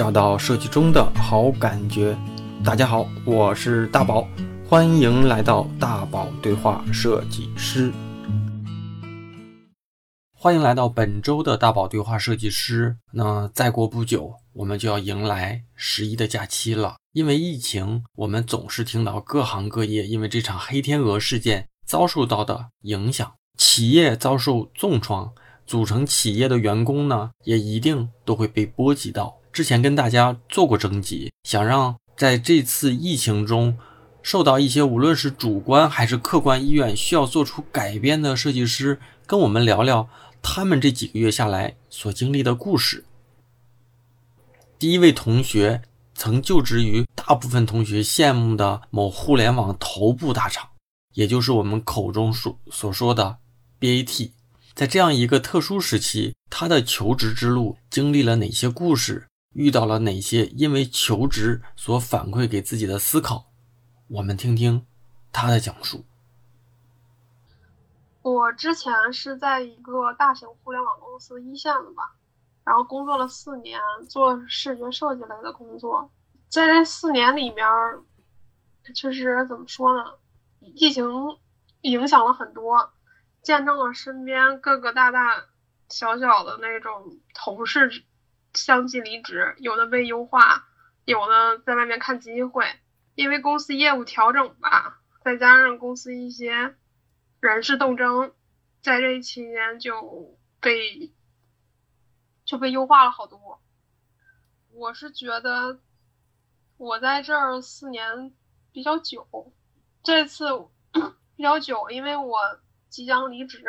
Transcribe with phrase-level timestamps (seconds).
[0.00, 2.16] 找到设计中的好感觉。
[2.64, 4.26] 大家好，我是大宝，
[4.66, 7.92] 欢迎来到大宝对话设计师。
[10.32, 12.96] 欢迎来到本周的大宝对话设计师。
[13.12, 16.96] 那再过不久，我们就要迎来十一的假期了。
[17.12, 25.30] 因为疫情，我们总是听到各行各业因为这场黑天鹅事件遭受到的影响，企业遭受重创。
[25.66, 29.36] 组成企业的员工呢，也一定都会被波及到。
[29.52, 33.76] 之前跟大家做过征集，想让在这次疫情中
[34.22, 40.08] 受到一些无论是主观还是客观意愿需要做出改变的设计师，跟我们聊聊
[40.42, 43.04] 他们这几个月下来所经历的故事。
[44.78, 45.82] 第一位同学
[46.14, 50.68] 曾就职于大部分同学羡慕的某互联网头部大厂，
[51.14, 53.38] 也就是我们口中所所说的
[53.80, 54.30] BAT。
[54.74, 59.26] 在这样一个特殊时期，他的求职之路经历了哪些故事？
[59.52, 63.46] 遇到了哪些因为求职所反馈给自己的思考？
[64.08, 64.86] 我们听听
[65.32, 66.04] 他的讲述。
[68.22, 72.14] 我之前是在一个大型互联网公司一线的吧，
[72.64, 76.10] 然后工作了四年，做视觉设计类的工作。
[76.48, 77.66] 在这四年里面，
[78.94, 80.12] 确实怎么说呢？
[80.60, 81.04] 疫情
[81.80, 82.92] 影响了很多。
[83.42, 85.46] 见证了身边各个大大
[85.88, 88.04] 小小的那种同事
[88.54, 90.68] 相继离职，有的被优化，
[91.04, 92.66] 有的在外面看机会，
[93.14, 96.74] 因为公司业务调整吧，再加上公司一些
[97.40, 98.32] 人事斗争，
[98.82, 101.12] 在这期间就被
[102.44, 103.62] 就被优化了好多。
[104.72, 105.80] 我是觉得
[106.76, 108.32] 我在这儿四年
[108.72, 109.52] 比较久，
[110.02, 110.46] 这次
[111.36, 112.38] 比较久，因为我。
[112.90, 113.62] 即将离职，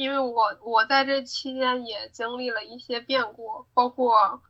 [0.00, 4.40] 因为我我在这期间也经历了一些变故，包括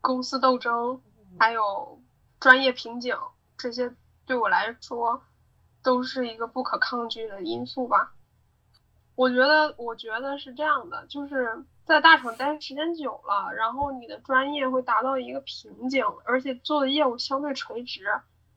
[0.00, 1.02] 公司斗争，
[1.38, 2.00] 还有
[2.40, 3.14] 专业瓶颈，
[3.58, 3.94] 这些
[4.24, 5.22] 对我来说
[5.82, 8.14] 都是一个不可抗拒的因素吧。
[9.14, 18.06] 我觉得，我觉得是这样的，就是在大厂待时间久了，然后你的专业会达到一个瓶颈，而且做的业务相对垂直。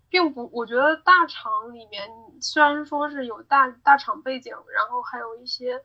[0.09, 2.09] 并不，我觉得大厂里面
[2.39, 5.83] 虽然说是有大大厂背景，然后还有一些，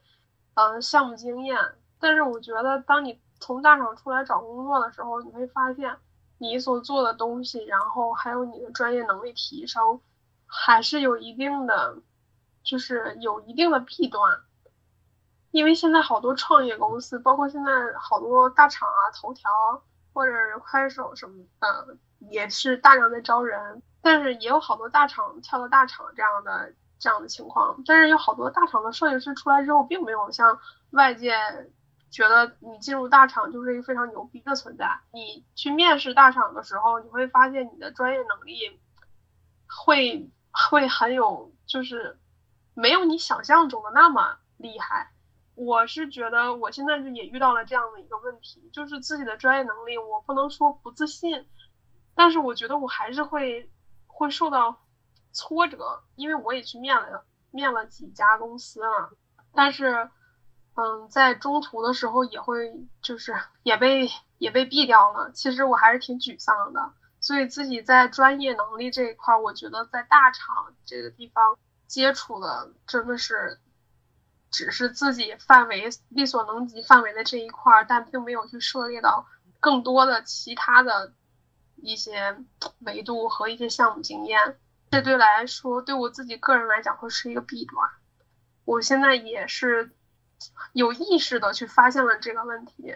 [0.55, 1.59] 嗯，项目经验，
[1.99, 5.97] 但是我觉得当你从大厂出来找工作的时候，你会发现
[6.39, 10.01] 你所做的东西，然后还有你的专业能力提升，
[10.47, 11.97] 还是有一定的，
[12.63, 14.41] 就是有一定的弊端。
[15.51, 19.51] 因为现在好多创业公司，包括现在好多大厂啊，头条
[20.13, 23.83] 或者是快手什么的，也是大量在招人。
[24.01, 31.35] 但是也有好多大厂跳到大厂这样的这样的情况，但是有好多大厂的设计师出来之后，并没有像外界
[32.13, 35.01] 觉得你进入大厂就是一个非常牛逼的存在。
[35.13, 38.79] 你去面试大厂的时候，你会发现你的专业能力
[39.67, 42.21] 会会很有，就是
[42.75, 45.11] 没有你想象中的那么厉害。
[45.57, 51.49] 我是觉得我现在就也遇到了这样的一个问题，就是自己的专业能力，我不能说不自信，
[52.15, 53.69] 但是我觉得我还是会。
[54.15, 54.82] 会受到
[55.33, 59.11] 挫折，因为我也去面了面了几家公司了，
[59.55, 60.11] 但是，
[60.75, 65.31] 嗯，在中途的时候也会就是 也被也被毙掉了。
[65.33, 73.59] 其实我还是挺沮丧的，所以自己在专业能力这一块，我觉得在大厂这个地方接触的真的是
[74.51, 79.27] 只是自己范围力所能及范围的这一块，但并没有去涉猎到
[79.61, 81.13] 更多的其他的。
[81.85, 82.37] 一些
[82.87, 84.57] 维度和一些项目经验，
[84.93, 87.89] 这对来说，对我自己个人来讲会是一个弊端。
[88.67, 89.91] 我现在也是
[90.75, 92.95] 有意识的去发现了这个问题。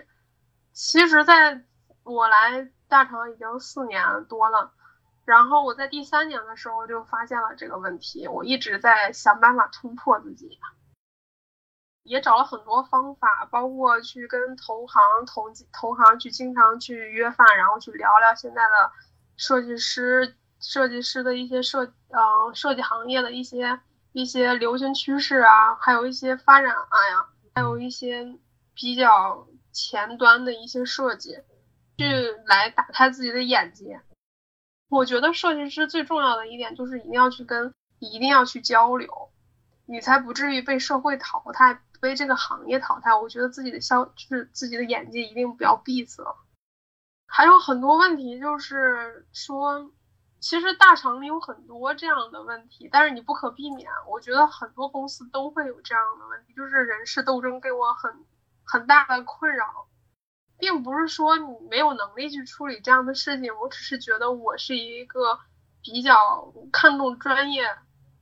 [0.74, 1.64] 其实，在
[2.02, 4.74] 我来大厂已经四年多了，
[5.24, 10.60] 然后我在第三年的时候就发现了这个问题，我一直在想办法突破自己。
[12.02, 18.92] 也找了很多方法，包括去跟同行、同同行去经常去约饭，然后去聊聊现在的
[19.38, 23.80] 设计师、设计师的一些设，呃，设计行业的一些
[24.12, 28.36] 一些流行趋势啊，还有一些发展啊呀，还有一些
[28.74, 31.38] 比较前端的一些设计，
[31.98, 32.04] 去
[32.46, 34.00] 来打开自己的眼界。
[34.88, 39.30] 我觉得设计师最重要的一点就是一定要去跟，一定要去交流，
[39.86, 41.80] 你才不至于被社会淘汰。
[41.98, 46.22] 被这个行业淘汰，我觉得自己的消就是自己的眼界一定不要闭塞。
[47.26, 49.90] 还有很多问题，就是说，
[50.48, 53.90] 其实大厂里有很多这样的问题，但是你不可避免。
[54.06, 58.24] 我觉得很多公司都会有这样的问题，就是人事斗争给我很
[58.62, 59.88] 很大的困扰。
[60.56, 65.40] 并不是说你没有能力去处理这样的事情，我只是觉得我是一个
[65.82, 67.76] 比较看重专业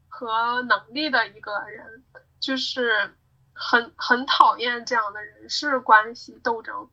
[0.08, 2.02] 和能力的一个人，
[2.40, 3.14] 就是
[3.52, 6.88] 很很讨厌这样的人事关系斗争，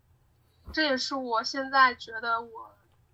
[0.73, 2.70] 这也是我现在觉得我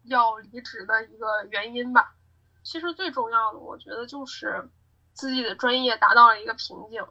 [0.07, 2.15] 要离职的一个原因吧。
[2.63, 4.69] 其实最重要的，我觉得就是
[5.13, 7.01] 自己的专业达到了一个瓶颈，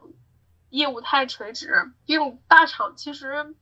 [0.69, 3.55] 业务太垂直，并大厂其实。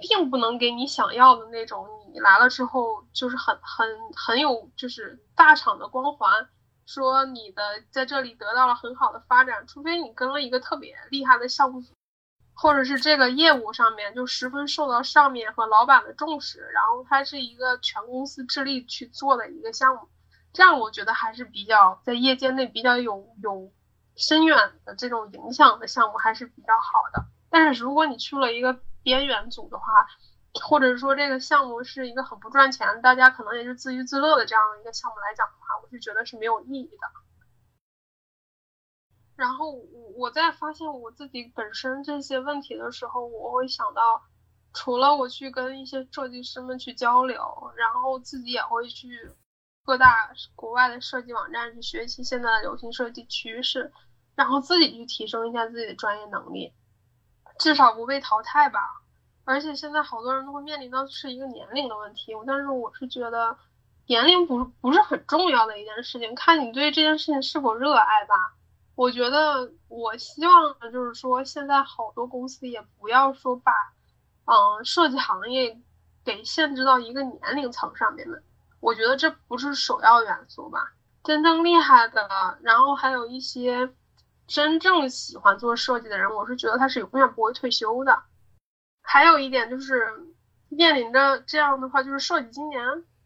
[0.00, 3.86] 并不能给你想要的那种，你来了之后就是很很
[4.16, 6.48] 很有就是大厂的光环，
[6.86, 11.92] 说你的在这里得到了很好的发展，除非你跟了一个特别厉害的项目组，
[12.62, 20.08] 或者是这个业务上面就十分受到上面和老板的重视，然后它是一个全公司致力去做的一个项目，
[20.52, 23.72] 这样我觉得还是比较在业界内比较有有
[24.14, 27.26] 深远的这种影响的项目还是比较好的。
[27.50, 29.84] 但是如果你去了一个边缘组的话，
[30.62, 37.31] 或者是说这个项目是一个很不赚钱，大家可能也是自娱自乐的这样的一个项目来讲的话，我是觉得是没有意义的。
[39.36, 44.22] 然后我我在发现我自己本身这些问题的时候，我会想到，
[44.72, 47.42] 除了我去跟一些设计师们去交流，
[47.76, 49.30] 然后自己也会去
[49.84, 53.90] 各大国外的设计网站去学习现在的流行设计趋势，
[54.34, 56.72] 然后自己去提升一下自己的专业能力。
[57.58, 58.80] 至少不被淘汰吧，
[59.44, 63.56] 而且现在好多人都会面临到是一个年龄的问题，但是我是觉得
[64.06, 68.34] 年龄不不是很重要的一件事情，看你对这件事情是否热爱吧。
[68.94, 73.72] 我觉得我希望的就是说，现在好多公司也不要说把，
[74.44, 75.80] 嗯，设计行业
[76.24, 78.42] 给限制到一个年龄层上面的，
[78.80, 80.92] 我觉得这不是首要元素吧。
[81.24, 83.92] 真正厉害的，然后还有一些。
[84.48, 88.24] 真正喜欢做设计的人，我是觉得他是永远不会退休的。
[89.00, 90.04] 还有一点就是
[90.68, 92.82] 面临着这样的话，就是设计今年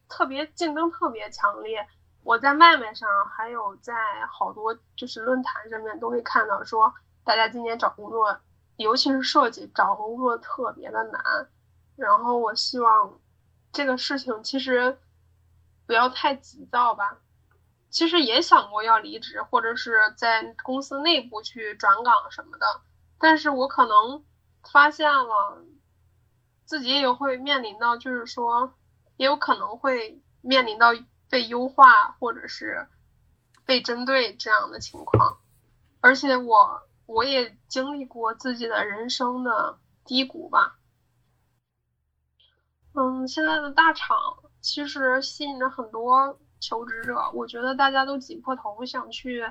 [0.08, 1.84] 特别竞争特别强烈。
[2.26, 3.94] 我在麦麦上，还有在
[4.28, 6.92] 好多就是论坛上面都会看到说，
[7.22, 8.36] 大家今年找工作，
[8.78, 11.22] 尤其是设计找工作特别的难。
[11.94, 13.20] 然后我希望
[13.72, 14.98] 这个事情其实
[15.86, 17.18] 不要太急躁吧。
[17.90, 22.66] 其实也想过要离职，或者是在公司内部去转岗什么的，
[23.20, 24.24] 但是我可能
[24.72, 25.64] 发现了
[26.64, 28.74] 自己也会面临到，就是说
[29.16, 30.92] 也有可能会面临到
[31.28, 32.88] 被优化或者是
[33.64, 35.38] 被针对这样的情况，
[36.00, 40.78] 而且我我也经历过自己的人生的低谷吧。
[42.94, 44.16] 嗯，现在的大厂
[44.60, 46.38] 其实吸引着很多。
[46.58, 49.44] 求职者，我觉得大家都挤破头想去，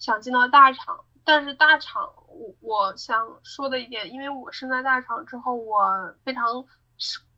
[0.00, 1.04] 想进到大厂。
[1.24, 5.78] 但是大厂，我我想说的一点，因为我身在大厂之后，我
[6.24, 6.44] 非常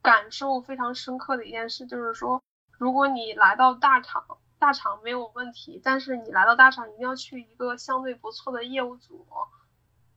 [0.01, 2.43] 感受非常深刻的一件事，就是说，
[2.83, 4.27] 如果你来到大厂，
[4.59, 9.25] 大厂没有问题，但是你来到大厂一定要去一个相对不错的业务组。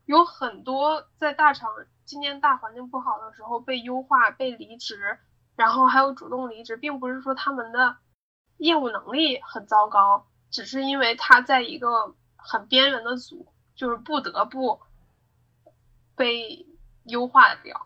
[0.06, 1.70] 有很多在大厂
[2.06, 5.20] 今年大环境不好的时候被优化、被离职，
[5.56, 7.98] 然后还有主动离职，并不是说他们的。
[8.58, 13.46] 业务能力很糟糕，只是因为他在一个很边缘的组，
[13.76, 14.82] 就是不得不
[16.16, 16.66] 被
[17.04, 17.86] 优化掉。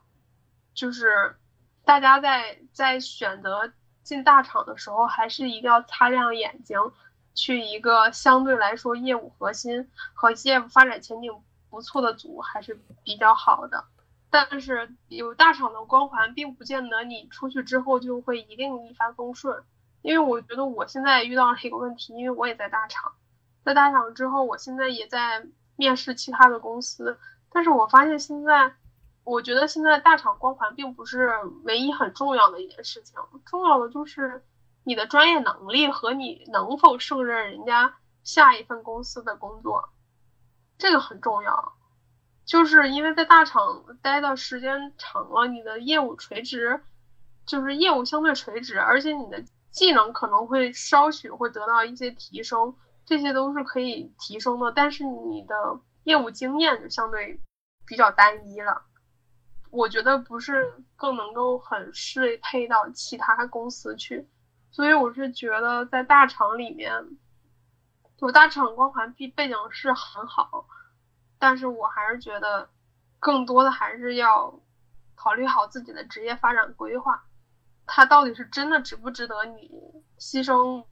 [0.74, 1.36] 就是
[1.84, 3.74] 大家在在选择
[4.10, 6.80] 进大厂的时候，还是一定要擦亮眼睛，
[7.36, 11.32] 去一个相对来说业务核心和业务发展前景
[11.70, 13.86] 不错的组还是比较好的。
[14.32, 19.62] 但是有大厂的光环，并不见得你出去之后就会一定一帆风顺。
[20.02, 23.12] 因为我觉得我现在遇到了一个问题，因为我也在大厂，
[23.64, 27.20] 在大厂之后，我现在也在面试其他的公司，
[27.52, 28.74] 但是我发现现在，
[29.24, 31.32] 我觉得现在大厂光环并不是
[31.64, 34.44] 唯一很重要的一件事情，重要的就是
[34.84, 39.90] 你的专业能力和你能否胜任人家下一份公司的工作，
[40.78, 41.74] 这个很重要，
[42.46, 46.82] 就是因为在大厂待的时间长了，你的业务垂直，
[47.46, 49.44] 就是业务相对垂直，而且你的。
[49.72, 54.72] 技能可能会稍许会得到一些提升，这些都是可以提升的。
[54.72, 57.40] 但是你的业务经验就相对
[57.86, 58.82] 比较单一了，
[59.72, 64.28] 我觉得不是更能够很适配到其他公司去。
[64.72, 66.92] 所以我是觉得在大厂里面，
[68.20, 70.66] 有大厂光环背背景是很好，
[71.38, 72.70] 但是我还是觉得
[73.20, 74.60] 更多的还是要
[75.16, 77.24] 考虑好自己的职业发展规划。
[77.86, 79.72] 它到底是真的值不值得你
[80.20, 80.86] 牺牲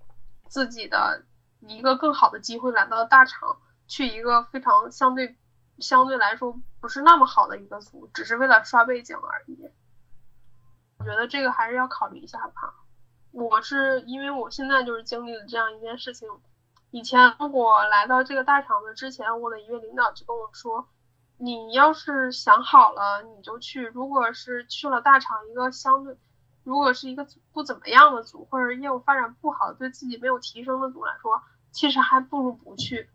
[0.48, 1.24] 自己的
[1.60, 3.58] 一个更好的机会来到大厂，
[3.88, 5.38] 去一个非常相对
[5.80, 9.70] 相对来说不是那么好的一个组，只是为了刷背景而已。
[11.00, 12.74] 我觉得这个还是要考虑一下吧。
[13.32, 16.28] 我是因为我现在就是经历了这样一件事情。
[16.90, 20.88] 以前我来到这个大厂的之前，我的一位领导就跟我说
[21.38, 23.86] ：“你要是想好了，你就去。
[23.88, 26.18] 如果是去了大厂一个相对，
[26.64, 33.10] 如果是一个不怎么样的组，或者业务发展不好，对自己没有提升的组来说，其实还不如不去。”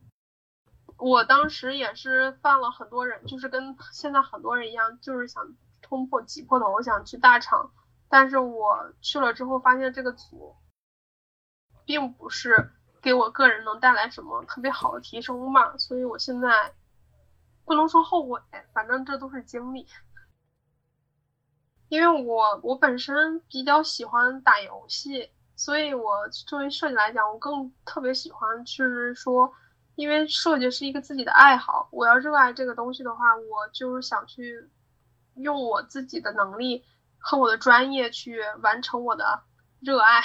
[1.02, 5.44] 我当时也是犯了很多人，就是跟现在很多人一样，就是想
[5.80, 7.72] 冲破挤破头想去大厂。
[8.08, 10.54] 但是我去了之后，发现这个组
[11.84, 16.72] 并不是给我个人能带来什么特别好的提升嘛，所以我现在
[17.64, 18.40] 不能说后悔，
[18.72, 19.88] 反正这都是经历。
[21.88, 29.52] 因为我我本身比较喜欢打游戏，所以我作为设计来讲，我更特别喜欢，就是说，
[29.94, 34.68] 因为设计是一个自己的爱好，我要热爱这个东西的话，我就是想去
[35.36, 36.84] 用我自己的能力。
[37.24, 39.44] 和我的专业去完成我的
[39.78, 40.22] 热爱，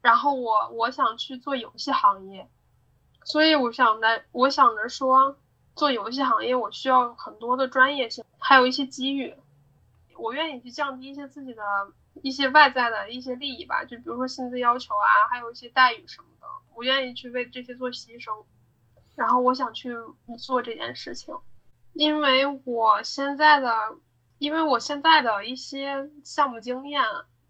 [0.00, 2.48] 然后我我想去做游戏行业，
[3.24, 5.36] 所以我想的我想着说
[5.74, 9.34] 做游戏行业我需要很多的专业性，还有一些机遇，
[10.16, 11.62] 我愿意去降低一些自己的
[12.22, 16.46] 一些外在的一些利益吧，就比如说薪资要求啊，还有一些待遇什么的，
[16.76, 18.44] 我愿意去为这些做牺牲，
[19.18, 19.90] 然后我想去
[20.38, 21.34] 做这件事情，
[21.92, 23.68] 因为我现在的。
[24.40, 27.02] 因为我现在的一些项目经验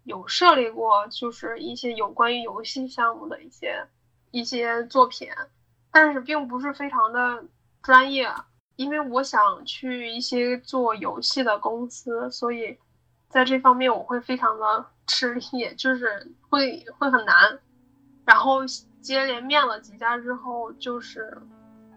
[0.05, 3.87] 有设立过，就是一些有关于游戏项目的一些
[4.31, 5.29] 一些作品，
[5.91, 7.45] 但是并不是非常的
[7.83, 8.27] 专业。
[8.75, 12.75] 因为我想去一些做游戏的公司，所以
[13.27, 17.59] 在这方面我会非常的吃力，就是会会很难。
[18.25, 18.61] 然后
[18.99, 21.39] 接连面了几家之后，就是。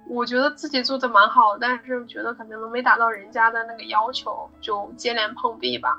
[0.09, 5.99] 我觉得自己做的蛮好，但是觉得可能没达到人家的那个要求，就接连碰壁吧，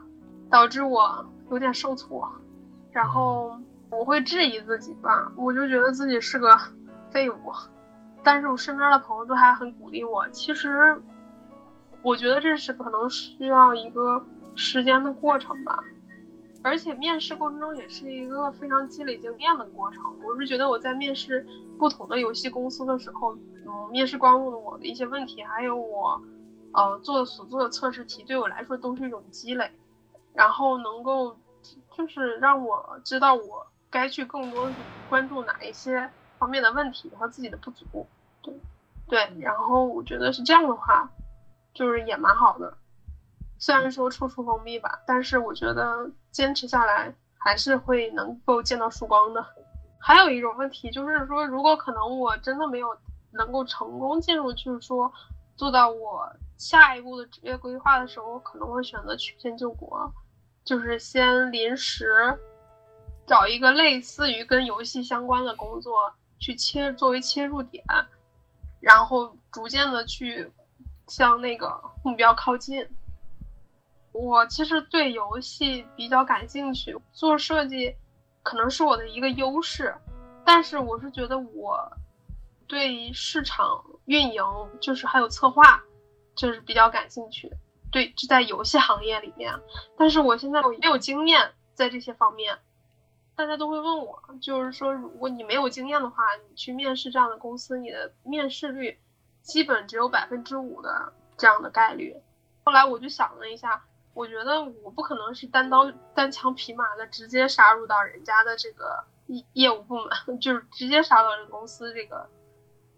[0.50, 2.29] 导致我有点受挫，
[2.91, 3.57] 然后
[3.89, 6.57] 我会质疑自己吧，我就觉得自己是个
[7.10, 7.36] 废物，
[8.24, 10.27] 但是我身边的朋友都还很鼓励我。
[10.29, 11.01] 其实，
[12.01, 14.24] 我觉得这是可能需要一个
[14.55, 15.79] 时间的过程吧，
[16.63, 20.01] 而且面试过程中也是一个非常积累经验的过程。
[20.24, 21.46] 我是觉得我在面试
[21.77, 23.38] 不同的游戏公司的时候。
[23.65, 26.22] 嗯，面试官问我的一些问题，还有我，
[26.74, 29.72] 呃，做所做的测试题，对我来说都是一种积累，
[30.34, 31.38] 然后能够，
[31.96, 34.70] 就是让我知道我该去更多
[35.08, 38.05] 关注哪一些方面的问题和自己的不足，
[38.41, 38.53] 对，
[39.08, 41.10] 对，然后我觉得是这样的话，
[41.74, 42.77] 就是也蛮好的，
[43.58, 49.45] 虽然说处处封闭吧，但是我觉得坚持下来还是会能够见到曙光的。
[49.97, 52.87] 还有一种问题就是说，如果可能我真的没有。
[53.35, 55.11] 能够成功进入，就是说
[55.55, 60.13] 做到我下一步的职业规划的时候，我可能会选择曲线救国，
[60.63, 62.37] 就是先临时
[63.25, 67.83] 找一个类似于跟游戏相关的工作去切作为切入点，
[68.79, 70.47] 然后逐渐的去
[71.07, 72.87] 向那个目标靠近。
[74.13, 77.93] 我其实对游戏比较感兴趣，做设计
[78.41, 79.93] 可能是我的一个优势，
[80.46, 81.91] 但是我是觉得我。
[82.65, 84.41] 对市场运营
[84.79, 85.84] 就是还有策划，
[86.34, 87.51] 就是比较感兴趣。
[87.91, 89.53] 对，就在游戏行业里面，
[89.96, 92.58] 但是我现在我没有经验在这些方面。
[93.36, 98.98] 大家都会问我，就是说，如果你没有经验的话，你去面试这样的公司，你的面试率
[99.43, 102.15] 基本只有百分之五的这样的概率。
[102.63, 112.29] 后来我就想了一下，我觉得我不可能是单刀单枪匹马的直接杀入到人家的这个业业务部门， 就是直接杀到这个公司这个。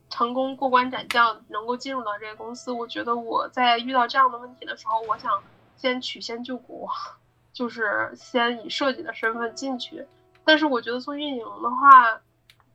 [0.07, 5.43] 成功过关斩将，能够进入到这个公司，我觉得我在遇到这样的问题的时候，我想
[5.75, 6.87] 先曲线救国，
[7.51, 10.05] 就是先以设计的身份进去。
[10.45, 12.21] 但是我觉得做运营的话，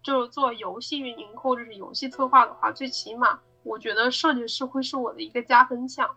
[0.03, 6.17] 就是做游戏运营或者是游戏策划的话，最起码我觉得设计师会是我的一个加分项。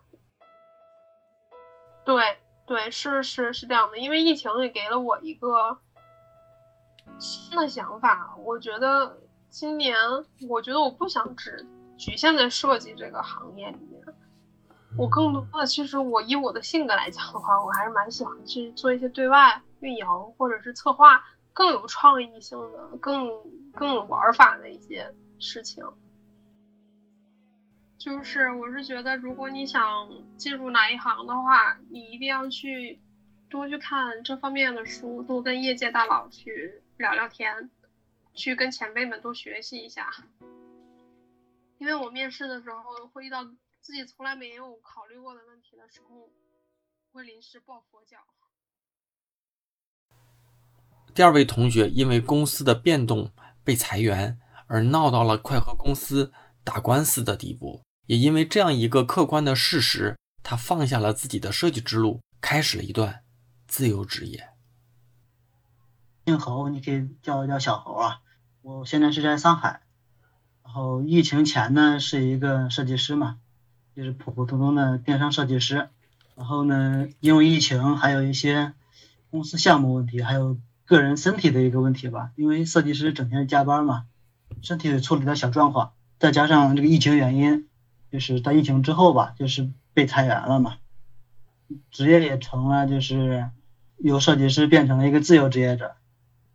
[2.04, 5.78] 对对，是是是这样的，因为疫情也给了我一个
[7.18, 9.18] 新的想法，我觉得。
[9.50, 9.94] 今年
[10.48, 11.64] 我觉得我不想只
[11.96, 14.04] 局限在设计这个行业里面，
[14.98, 20.04] 我更多的其实我以我的性格来讲的话，我还是蛮喜欢去做一些对外运营
[20.36, 23.30] 或者是策划更有创意性的、更
[23.72, 25.08] 更有玩法的一些
[25.38, 25.84] 事情。
[28.04, 30.06] 就是我是觉得，如果你想
[30.36, 33.00] 进入哪一行的话，你一定要去
[33.48, 37.70] 多去看这方面的书，多跟业界大佬去聊聊天。
[38.34, 40.12] 去跟前辈们多学习一下，
[41.78, 43.42] 因为我面试的时候会遇到
[43.80, 46.28] 自己从来没有考虑过的问题的时候，
[47.10, 48.18] 会临时抱佛脚。
[51.14, 53.32] 第二位同学因为公司的变动
[53.64, 56.30] 被裁员，而闹到了快和公司
[56.62, 57.80] 打官司的地步。
[58.06, 63.22] 也因为这样一个客观的事实，他放下了自己的设计之路，开始了一段
[63.66, 64.48] 自由职业。
[66.26, 68.20] 姓侯，你可以叫我叫小侯啊。
[68.62, 69.82] 我现在是在上海，
[70.62, 73.36] 然后疫情前呢是一个设计师嘛，
[73.94, 75.88] 就是普普通通的电商设计师。
[76.34, 78.72] 然后呢，因为疫情，还有一些
[79.30, 82.30] 公司项目问题，还有个人身体的一个问题吧。
[82.36, 84.06] 因为设计师整天加班嘛，
[84.62, 87.68] 身体出了点小状况，再加上这个疫情原因，
[88.14, 90.76] 就是在疫情之后吧，就是被裁员了嘛，
[91.90, 93.48] 职业也成了就是
[93.96, 95.96] 由设计师变成了一个自由职业者。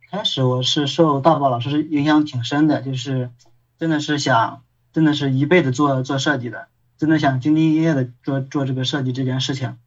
[0.10, 3.30] 开始我是受大宝老师影响挺深的，就是
[3.78, 4.64] 真的是想，
[4.94, 9.78] 真的是一辈子做做设计的，真的想兢兢业业的做做这个设计这件事情。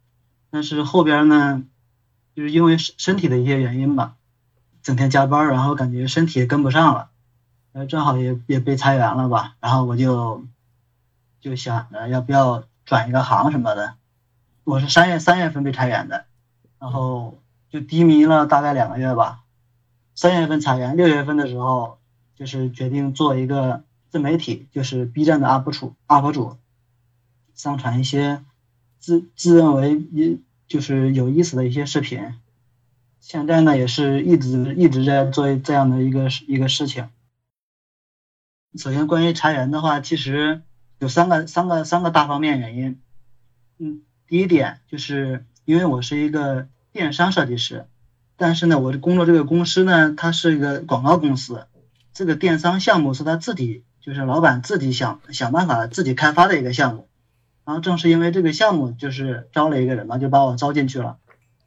[0.51, 1.63] 但是后边呢，
[2.37, 4.17] 就是因为身体的一些原因吧，
[4.83, 7.09] 整天加班，然后感觉身体也跟不上了，
[7.73, 10.45] 呃，正好也也被裁员了吧，然后我就
[11.43, 13.97] 就想着要不要转一个行什么的。
[14.63, 16.25] 我是三月三月份被裁员的，
[16.79, 17.37] 然后
[17.69, 19.41] 就低迷了大概两个月吧。
[20.15, 21.99] 三月份裁员，六月份的时候
[22.37, 26.57] 就是决定做一个自媒体，就是 B 站的 UP 主，UP 主
[27.57, 28.45] 上传一些
[29.01, 32.39] 自自认为一就是有意思的一些视频。
[33.19, 37.11] 现在呢，也是一直一直在做这样的一个一个事情。
[38.79, 40.63] 首先，关于裁员的话，其实
[41.03, 43.01] 有三个三个三个大方面原因。
[43.79, 47.87] 嗯，第一点就是因为我是一个电商设计师。
[48.37, 51.67] 但是呢，我的工作这个公司呢，它是一个广告公司，
[52.13, 57.09] 这个电商项目是他自己，就是老板自己想想办法自己开发的一个项目。
[57.65, 61.17] 然后正是因为这个项目，就是招了一个人嘛，就把我招进去了。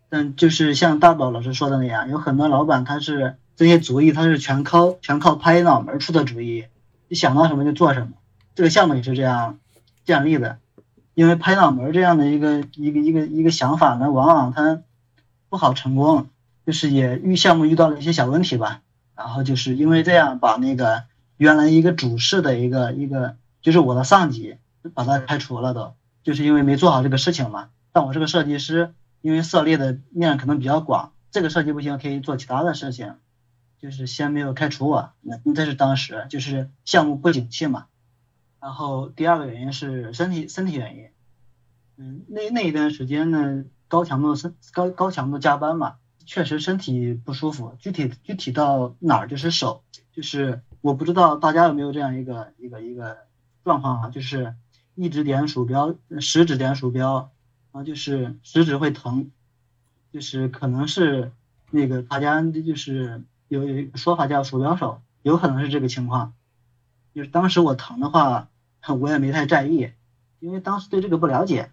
[0.07, 6.67] 但就是像大宝老师说的那样，有很多老板他是这些主意他是全靠全靠拍脑门出的主意，
[7.09, 8.13] 你想到什么就做什么。
[8.55, 9.59] 这个项目也是这样
[10.03, 10.57] 建立的，
[11.13, 14.81] 因为拍脑门这样的一个一个一个一个想法呢，往往它
[15.49, 16.27] 不好成功。
[16.65, 18.81] 就是也遇项目遇到了一些小问题吧，
[19.15, 21.03] 然后就是因为这样把那个
[21.37, 24.57] 原来一个主事的一个一个就是我的上级
[24.95, 27.69] 把他开除了都，就是因为没做好这个事情嘛。
[27.91, 33.13] 但我这个设计师，因为涉猎的面可能比较广，这个设计不行可以做其他的事情，
[33.79, 35.11] 就是先没有开除我。
[35.21, 37.85] 那这是当时就是项目不景气嘛。
[38.65, 41.09] 然后第二个原因是身体身体原因，
[41.97, 45.97] 嗯，那那一段时间呢高强度身高高强度加班嘛。
[46.25, 53.27] 确实身体不舒服，具体具体到哪儿就是手，就是我不知道大家有没有这样一个一个一个
[53.63, 54.55] 状况啊，就是
[54.95, 57.29] 一直点鼠标，食指点鼠标，
[57.71, 59.29] 然后就是食指会疼，
[60.11, 61.31] 就是可能是
[61.69, 66.33] 那个大家就是有有一个说法叫鼠标手，有可能是这个情况，
[67.13, 68.49] 就是当时我疼的话，
[68.93, 69.91] 我也没太在意，
[70.39, 71.71] 因为当时对这个不了解，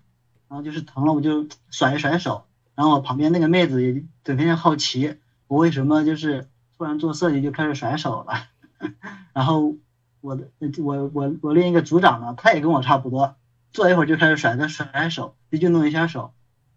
[0.49, 2.47] 然后就是疼了我就甩一甩手。
[2.75, 8.33] 然后我旁边那个妹子也整天好奇，我为什么就是突然做设计就开始甩手了。
[9.35, 9.77] 然后
[10.23, 10.49] 我的
[10.83, 13.37] 我我我另一个组长呢，他也跟我差不多，
[13.73, 16.33] 做一会儿就开始甩个甩手，就弄一下手。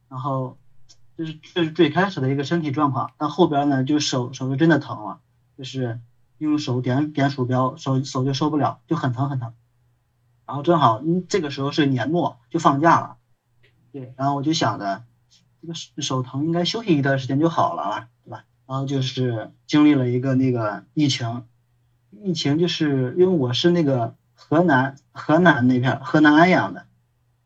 [0.09, 0.57] 然后
[1.17, 5.19] 这是这是最开始的一个身体状况，到后边呢就手手就真的疼了，
[5.57, 6.01] 就是
[6.37, 9.53] 用手点点鼠标，手手就受不了，就很疼很疼。
[10.45, 13.15] 然后正好嗯这个时候是年末，就放假了，
[13.91, 15.03] 对，然后我就想着。
[15.67, 18.43] 这个手疼应该休息一段时间就好了，对吧？
[18.67, 21.43] 然后就是经历了一个那个疫情，
[22.11, 26.85] 疫情就是因为我是那个河南河南那片河南安阳的，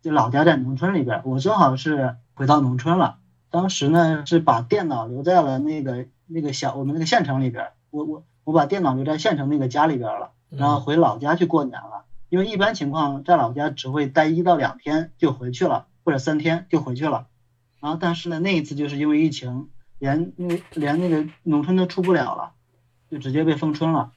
[0.02, 3.20] 就老家在农村里边，我正好是回到农村了。
[3.50, 12.04] 当时呢是把电脑留在了那个那个小我们那个县城里边，我我我把电脑留在县城那个家里边了，然后回老家去过年了。
[12.30, 17.28] 因为一般情况在老家只会待一到两天就回去了，或者三天就回去了。
[17.80, 22.52] 然后，但是呢，那一次就是因为疫情，连那连那个农村都出不了了，
[23.10, 24.12] 就直接被封村了，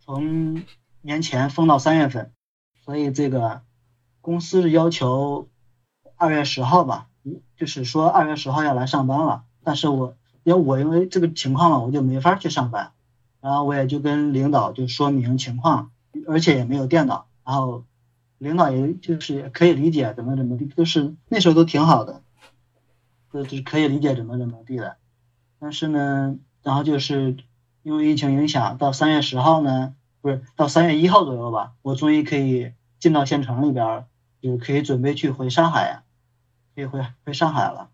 [0.00, 0.62] 从
[1.00, 2.32] 年前封到三月份，
[2.84, 3.62] 所以这个
[4.20, 5.48] 公司是要求
[6.16, 7.06] 二月十号吧，
[7.56, 9.44] 就是说二月十号要来上班了。
[9.62, 12.92] 但是我因为我因为这个情况了，我就没法去上班，
[13.40, 15.92] 然后我也就跟领导就说明情况，
[16.26, 17.84] 而且也没有电脑，然后
[18.38, 22.22] 领导也就是可以理解怎么怎么地，就是那时候都挺好的。
[23.32, 24.96] 就是可以理解怎么怎么地的，
[25.58, 27.36] 但是呢，然后就是
[27.82, 34.06] 因为疫情影响，到三月十号呢，不是到三月一号左右吧，我终于可以进到县城里边，
[34.40, 36.04] 就可以准备去回上海呀，
[36.76, 37.90] 可以回回上海了。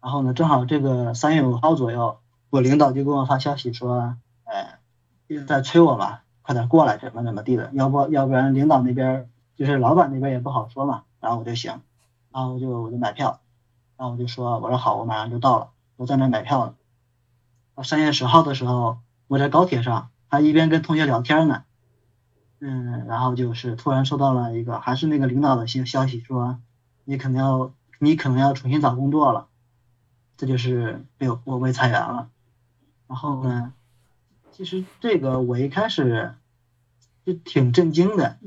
[0.00, 2.18] 然后呢，正好这个三月五号左右，
[2.48, 4.78] 我领导就给我发消息说，哎，
[5.26, 11.02] 一直在催我嘛，快点过来，怎么怎么地的，要不要不然领导那边就是老板那边也不好说嘛。
[11.20, 11.80] 然后我就行，
[12.30, 13.40] 然后我就我就买票，
[13.96, 16.74] 然后我就说我说好，我马上就到了，我在那买票呢。
[17.74, 21.64] 到三月十号的时候，我在高铁上，还一边跟同学聊天呢，
[22.60, 26.58] 嗯，然后就是突然收到了一个还是那个领导的信消息，说
[27.04, 29.46] 你可能要你可能要重新找工作了，
[30.36, 32.28] 这就是被我被裁员了。
[33.06, 33.72] 然后呢，
[34.56, 36.32] 其实这个我一开始
[37.26, 38.38] 就挺震惊的。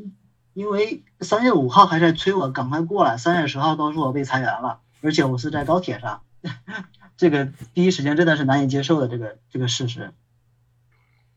[0.54, 6.22] 因为三月五号还在催我赶快过来，三月十号告诉我被裁员了，而且我是在高铁上，
[7.16, 10.14] 这个第一时间真的是难以接受的这个这个事实。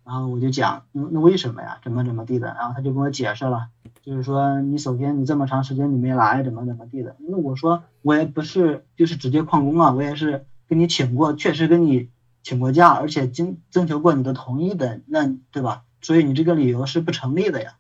[0.04, 1.78] 然后我就讲，那那为什么呀？
[1.85, 2.46] 怎么怎么地的？
[2.59, 3.68] 然后他就跟我解释了，
[4.02, 7.14] 就是说你首先你这么长时间你没来，怎么怎么地的？
[7.28, 12.09] 那我说我也不是就是直接旷工啊，我也是跟你请过，确实跟你
[12.50, 15.82] 请过假，而且经征求过你的同意的，那对吧？
[16.00, 17.74] 所以你这个理由是不成立的呀。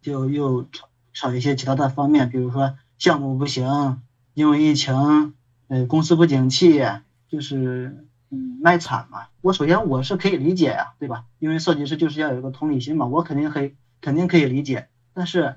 [0.00, 0.66] 就又
[1.12, 4.02] 少一些其他的方面，比如说项目不行，
[4.34, 5.32] 因为疫情，
[5.68, 6.82] 呃，公司不景气，
[7.28, 9.26] 就是嗯卖惨嘛。
[9.40, 11.22] 我首先我是可以理解呀，对吧？
[11.38, 14.88] 因为设计师就是要有一个同理心嘛，我肯定可以肯定可以理解。
[15.14, 15.54] 但是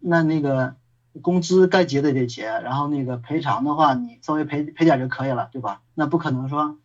[0.00, 0.74] 那那个
[1.22, 5.80] 工资该结的得结，然后那个赔偿的话，你稍微赔赔点就可以了，对吧？
[5.94, 6.76] 那不可能说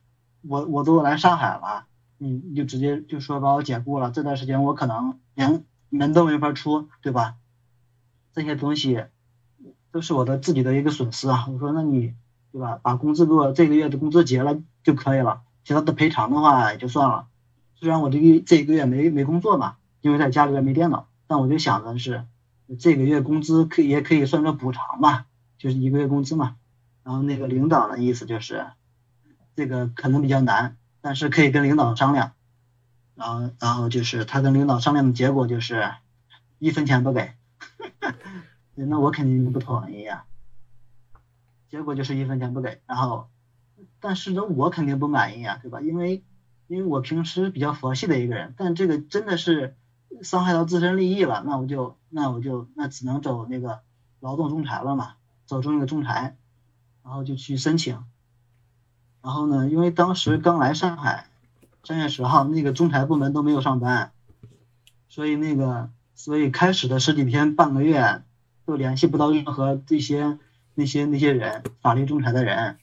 [0.47, 1.85] 我我都来上海了，
[2.17, 5.63] 你你就直接就说把我解雇了，这段时间我可能连。
[5.89, 7.35] 门都没法出，对吧？
[8.33, 9.05] 这些东西
[9.91, 11.45] 都是我的自己的一个损失啊。
[11.47, 12.15] 我说，那你
[12.51, 12.79] 对吧？
[12.81, 17.27] 把工资给我这个月的工资结了就可以了，其他的赔偿的话也就算了。
[17.75, 22.25] 虽然我这个这一个月没没工作嘛，因为在家里边没电脑，但我就想的是，
[22.77, 25.27] 这个月工资可也可以算作补偿吧，
[25.57, 26.57] 就是一个月工资嘛。
[27.03, 28.65] 然后那个领导的意思就是，
[29.55, 32.31] 这个可能比较难，但是可以跟领导商量。
[33.15, 35.93] 然后，然后就是他跟领导商量的结果就是
[36.59, 37.31] 一分钱不给，
[38.75, 40.25] 那我肯定不同意呀。
[41.69, 43.27] 结果就是一分钱不给，然后，
[43.99, 45.79] 但是呢，我肯定不满意啊，对吧？
[45.81, 46.21] 因为，
[46.67, 49.73] 因为我平时比较佛系的一个人，但这个真的是
[50.21, 53.79] 伤害到自身利益了，那我就，那我就，那只能走那个
[54.19, 55.13] 劳动仲裁了嘛，
[55.45, 56.35] 走中那个仲裁，
[57.03, 58.03] 然后就去申请。
[59.25, 61.25] 然后呢，因为当时刚来上海。
[61.87, 64.11] 三月十号，那个仲裁部门都没有上班，
[65.07, 68.23] 所以那个，所以开始的十几天、半个月
[68.65, 70.39] 都联系不到任何这些
[70.73, 72.79] 那些那些人，法律仲裁的人，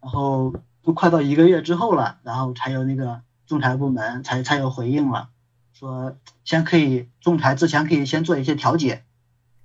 [0.00, 0.52] 然后
[0.82, 5.28] 都快到一个月之后了，然后才有那个仲裁部门才才有回应了，
[5.72, 9.04] 说先可以仲裁之前可以先做一些调解，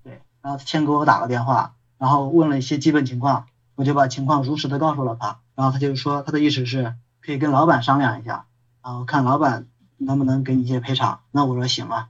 [0.03, 8.45] 对，然后先给我打个电话，然后问了一些基本情况，我就把情况如实的告诉了他，然后他就说他的意思是可以跟老板商量一下。
[8.83, 12.09] 然后看老板能不能给你一些赔偿，那我说行啊，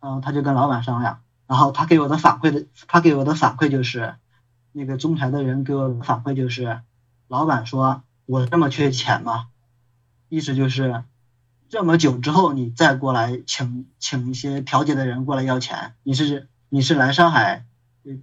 [0.00, 4.16] 然后他就跟老板商量，然后他给我的反馈的，他给我的反馈就是，
[4.72, 6.80] 那个仲裁的人给我的反馈就是，
[7.28, 9.46] 老板说我这么缺钱吗？
[10.28, 11.04] 意思就是
[11.68, 17.64] 这么久之后你再过来请请一些调解的人过来要钱，你是你是来上海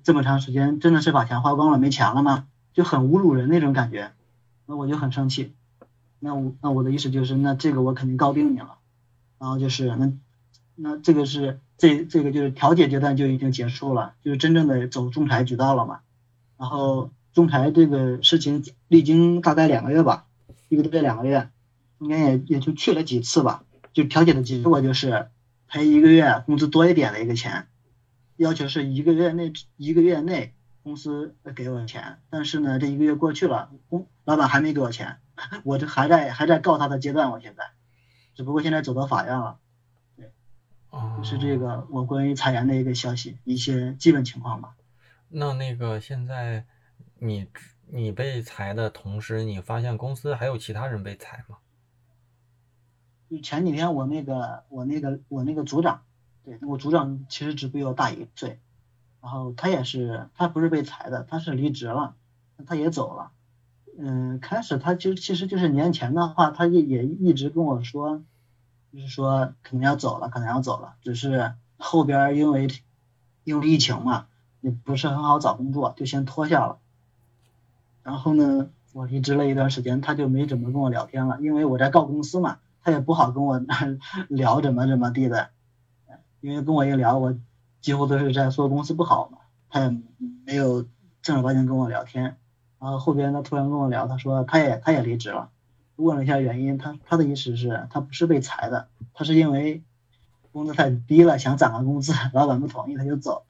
[0.04, 2.46] 这么长时间真的是把钱花光了没钱了吗？
[2.74, 4.12] 就很侮辱人那种感觉，
[4.66, 5.54] 那我就很生气。
[6.20, 8.78] 那我那我的意思就是，那这个我肯定告定你了，
[9.40, 10.14] 然后就是那
[10.76, 16.00] 那这个是这这个就是调解阶段就已经结束了，就是真正的走仲裁渠道了嘛。
[16.58, 20.26] 然后仲裁这个事情历经大概两个月吧，
[20.70, 21.50] 一个多月两个月，
[21.98, 23.64] 应该也也就去了几次吧。
[23.94, 25.28] 就调解的结果就是
[25.68, 27.68] 赔一个月工资多一点的一个钱，
[28.42, 35.20] 要求是一个月内一个月内公司给我钱，但是呢这一个月过去了，公老板还没给我钱。
[35.64, 37.72] 我这还在还在告他的阶段，我现在，
[38.34, 39.60] 只不过现在走到法院了，
[40.16, 40.32] 对，
[41.24, 44.76] 是这个我关于裁员的一个消息，一些基本情况吧。
[45.30, 46.66] 那那个现在
[47.20, 47.48] 你
[47.88, 51.58] 你被裁的同时，你发现公司还有其他人被裁吗？
[53.30, 56.04] 就前几天我那个我那个我那个组长，
[56.44, 58.60] 对我组长其实只比我大一岁，
[59.22, 62.16] 然后他也是他不是被裁的，他是离职了，
[62.66, 63.32] 他也走了。
[63.98, 68.24] 嗯，开始他就其实就是年前的话，他也也一直跟我说，
[68.94, 72.70] 就是说可能要走了，可能要走了，只是后边因为
[73.44, 74.28] 因为疫情嘛，
[74.62, 76.80] 也不是很好找工作，就先拖下了。
[78.04, 83.62] 然后呢，我离职了一段时间，他就没怎么跟我聊天了，因为我在告公司嘛，他也不好跟我
[84.30, 85.50] 聊怎么怎么地的，
[86.42, 87.34] 因为跟我一聊，我
[87.80, 89.38] 几乎都是在说公司不好嘛，
[89.70, 89.90] 他也
[90.46, 90.84] 没有
[91.22, 92.36] 正儿八经跟我聊天。
[92.80, 95.52] 然后后边他突然跟我聊，他说他也他也离职了，
[95.96, 99.84] 问了一下原因，他他的意思是，他不是被裁的，他是因为
[100.52, 103.46] 工资太低了，想涨个工资，老板不同意，他就走。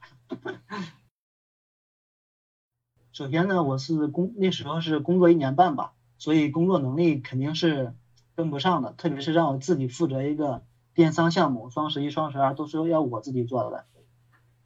[3.12, 7.94] 首先呢，我是工那时候是工作一年半吧，所以工作能力肯定是
[8.34, 10.62] 跟不上的，特别是让我自己负责一个
[10.94, 13.84] 电商项目，双十一、双十二都是要我自己做的。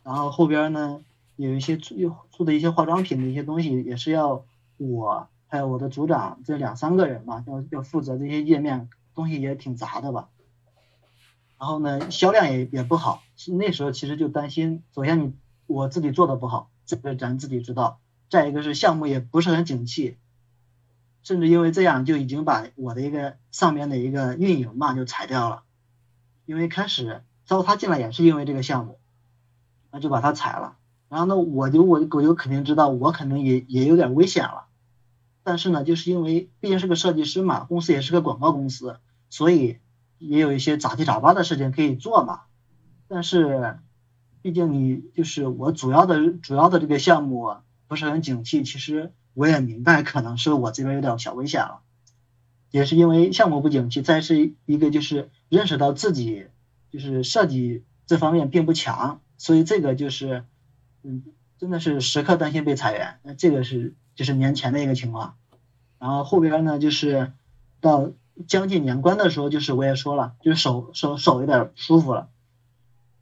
[0.03, 1.03] 然后后边呢，
[1.37, 4.45] 有一些做做的一些化妆品的一些东西，也是要
[4.77, 10.29] 我还有我的组长这两三个人嘛，要要负责这些页面，东西也挺杂的吧。
[11.59, 13.23] 然后呢，销量也也不好，
[13.57, 15.33] 那时候其实就担心，首先你
[15.67, 17.99] 我自己做的不好，这个咱自己知道。
[18.29, 20.17] 再一个是项目也不是很景气，
[21.23, 25.63] 甚至因为这样就已经把我的一个上面的一个运营嘛就裁掉了，
[26.47, 28.99] 因为开始招他进来也是因为这个项目，
[29.91, 30.79] 那就把他裁了。
[31.11, 34.65] 然后呢，我就我我就肯定知道我肯定也也有点危险了，
[35.43, 39.81] 但是呢，就是因为毕竟是个设计师嘛，公司也是个广告公司，所以
[40.17, 42.41] 也有一些杂七杂八的事情可以做嘛。
[43.07, 43.79] 但是
[44.41, 47.57] 毕竟你就是我主要的主要的这个项目。
[47.89, 51.83] 不是很景气，其实我也明白，可能是我这边有点小危险了，
[52.71, 56.47] 也是因为项目不景气，再是一个就是认识到自己
[56.91, 60.45] 就是设计这方面并不强，所以这个就是
[61.03, 61.25] 嗯，
[61.59, 65.37] 真的是时刻担心被裁员，那这个是就是年前的一个情况，
[65.99, 67.33] 然后后边呢就是
[67.81, 68.11] 到
[68.47, 72.29] 将近年关的时候，就是我也说了，就是手手手有点不舒服了。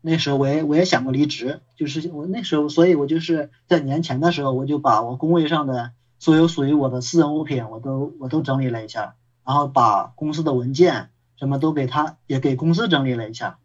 [0.01, 13.59] 那时候我也我也想过离职，就是我那时候，所以我就是在年前的时候，我就把我工位上的所有属于我的私人物品，我都我都整理了一下，然后把公司的文件什么都给他，也给公司整理了一下，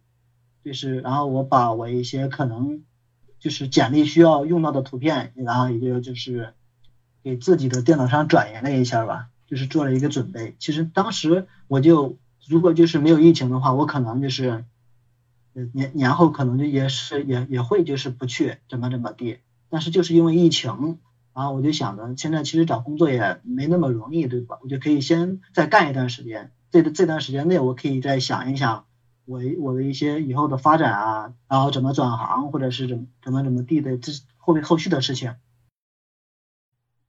[0.64, 2.82] 就是然后我把我一些可能
[3.38, 6.54] 就是简历需要用到的图片，然后也就就是
[7.22, 10.56] 给自己的电脑上转移了一下吧，就是做了一个准备。
[10.58, 12.16] 其实当时我就
[12.46, 14.64] 如果就是没有疫情的话，我可能就是。
[15.72, 21.00] 年年后可能就也是也也会就是不去怎么怎么地，但是就是因为疫情，
[21.40, 24.58] 然后我就想着现在其实找工作也没那么容易，对吧？
[24.62, 28.84] 我就可以先再干一段时间，这这段时间内我可以再想一想
[29.24, 35.34] 我我的一些以后的发展啊，然后怎么转行或者是怎么怎么怎么地的这后面后续的事情。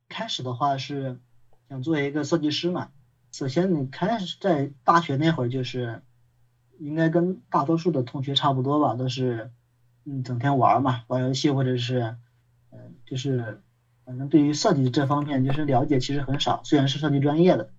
[0.07, 1.19] 开始的话是
[1.67, 2.89] 想做一个设计师嘛，
[3.33, 6.01] 首先你开始在大学那会儿就是。
[6.79, 9.51] 应该跟大多数的同学差不多吧，都是
[10.03, 12.17] 嗯整天玩嘛，玩游戏或者是
[12.71, 13.61] 嗯就是
[14.11, 17.69] 反正对于设计这方面就是了解其实很少，虽然是设计专业的，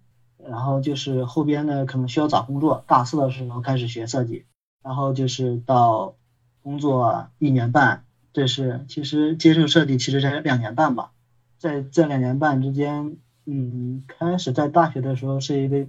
[0.42, 4.42] 然后就是后边呢可能需要找工作，大四的时候开始学设计，
[4.83, 6.14] 然后就是到
[6.62, 8.01] 工作一年半，
[8.33, 11.11] 这是其实接触设计其实才两年半吧，
[11.59, 15.87] 在这两年半之间，嗯开始在大学的时候是一个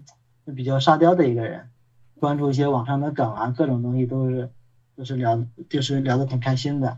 [0.53, 1.69] 比较沙雕的一个人。
[2.19, 4.49] 关注一些网上的梗啊，各种东西都是
[4.97, 6.97] 都是聊，就是聊得挺开心的。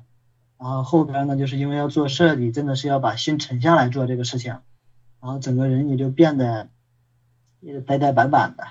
[0.66, 4.54] 然后后边呢，就是因为要做设计，真的是要把心沉下来做这个事情，
[5.22, 6.70] 然后整个人也就变得
[7.60, 8.64] 也呆呆板板的。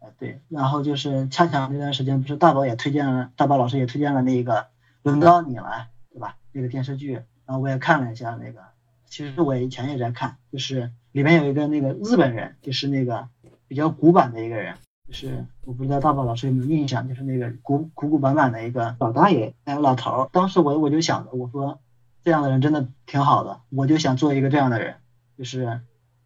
[0.00, 4.56] 哎，对，然后就是恰巧那段时间，不是大宝也推荐了，大宝老师也推荐了那个
[5.02, 5.64] 《轮到你了》，
[6.12, 6.36] 对吧？
[6.52, 7.14] 那个电视剧，
[7.46, 8.60] 然后我也看了一下那个，
[9.06, 13.26] 其实我以前也在看，就是里面有一个那个日本人，就是那个
[13.66, 14.74] 比较古板的一个人。
[15.08, 20.28] 就是我不知道大宝老师有没有印象，就是那个古古古板板的一个老大爷，还有老头儿。
[20.32, 21.80] 当时我我就想着，我说
[22.22, 24.96] 这样的人真的挺好的，我就想做一个这样的人，
[25.38, 25.80] 就是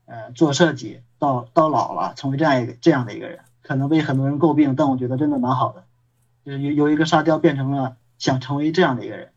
[0.07, 5.85] 呃做设计到到老了，成为这样一个这样的一个人，可能被很多人诟病，但我觉得真的蛮好的，
[6.45, 9.29] 就是由由一个沙雕变成了想成为这样的一个人，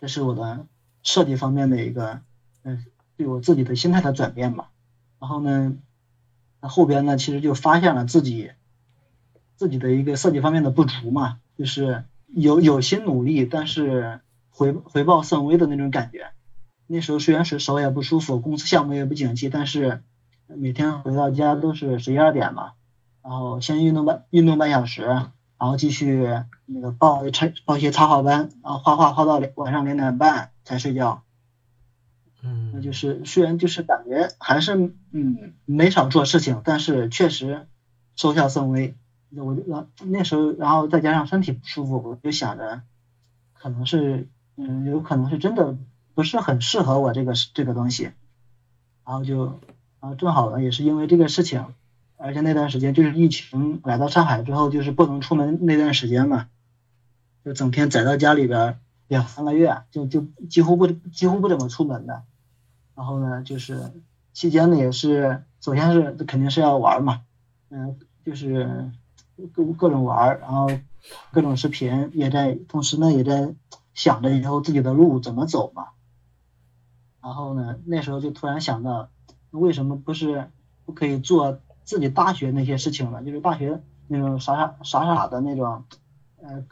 [0.00, 0.64] 这是我的
[1.02, 2.22] 设计方面的一个
[2.62, 2.86] 嗯
[3.18, 4.70] 对我自己的心态的转变吧。
[5.18, 5.76] 然后呢？
[6.60, 8.50] 那后边呢，其实就发现了自己
[9.56, 14.20] 自己的一个设计方面的不足嘛，就是有有心努力，但是
[14.50, 16.26] 回回报甚微的那种感觉。
[16.86, 20.02] 那时候虽然是手也不舒服，公司项目也不景气，但是
[20.46, 22.72] 每天回到家都是十一二点嘛，
[23.22, 26.28] 然后先运动半运动半小时，然后继续
[26.66, 31.22] 那个报插报一些插画班，然后画画画到晚上两点半才睡觉。
[32.42, 37.66] 嗯，那就是虽然就是感觉还是嗯没少做事情，但是确实
[38.16, 38.94] 收效甚微。
[39.28, 42.82] 那我就那那时候，然后再加上身体不舒服，我就想着
[43.52, 44.26] 可能是
[44.56, 45.76] 嗯有可能是真的
[46.14, 48.10] 不是很适合我这个这个东西，
[49.04, 49.60] 然后就
[50.00, 51.64] 然后正好呢也是因为这个事情，
[52.16, 56.48] 而且那段时间就是疫情来到上海之后，就是不能出门那段时间嘛，
[57.44, 62.24] 就整天宅到家里边两三个月，就就几乎不几乎不怎么出门的。
[63.00, 63.92] 然后呢，就是
[64.34, 67.22] 期间呢也是，首先是肯定是要玩嘛，
[67.70, 68.90] 嗯，就是
[69.54, 70.68] 各各种玩，然后
[71.32, 73.54] 各种视频，也在同时呢也在
[73.94, 75.86] 想着以后自己的路怎么走嘛。
[77.22, 79.08] 然后呢，那时候就突然想到，
[79.50, 80.50] 为什么不是
[80.84, 83.22] 不可以做自己大学那些事情呢？
[83.24, 85.84] 就是大学那种傻傻傻傻的那种，
[86.42, 86.66] 呃，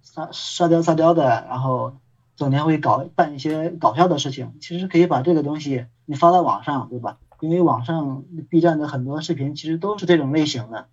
[0.00, 1.98] 沙沙雕沙雕的，然后
[2.36, 4.54] 整天会搞办一些搞笑的事情。
[4.60, 7.18] 其实可以把这个东西你发到网上，对吧？
[7.40, 10.88] 因为网上 B 站的很多视频其实都是这种类型的。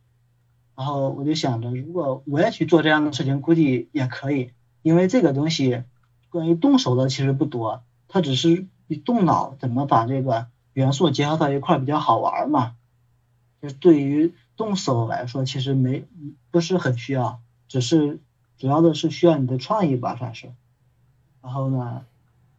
[0.75, 4.51] 然后我就想着，如果我也去做这样的事情，估计也可以。
[4.81, 5.83] 因为这个东西
[6.29, 8.67] 关于动手的其实不多，它只是。
[8.87, 12.75] 你动脑怎么把这个元素结合到一块比较好玩嘛？
[13.61, 16.03] 就是对于动手来说，其实没
[16.51, 18.19] 不是很需要，只是
[18.57, 20.51] 主要的是需要你的创意吧，算是。
[21.41, 22.05] 然后呢，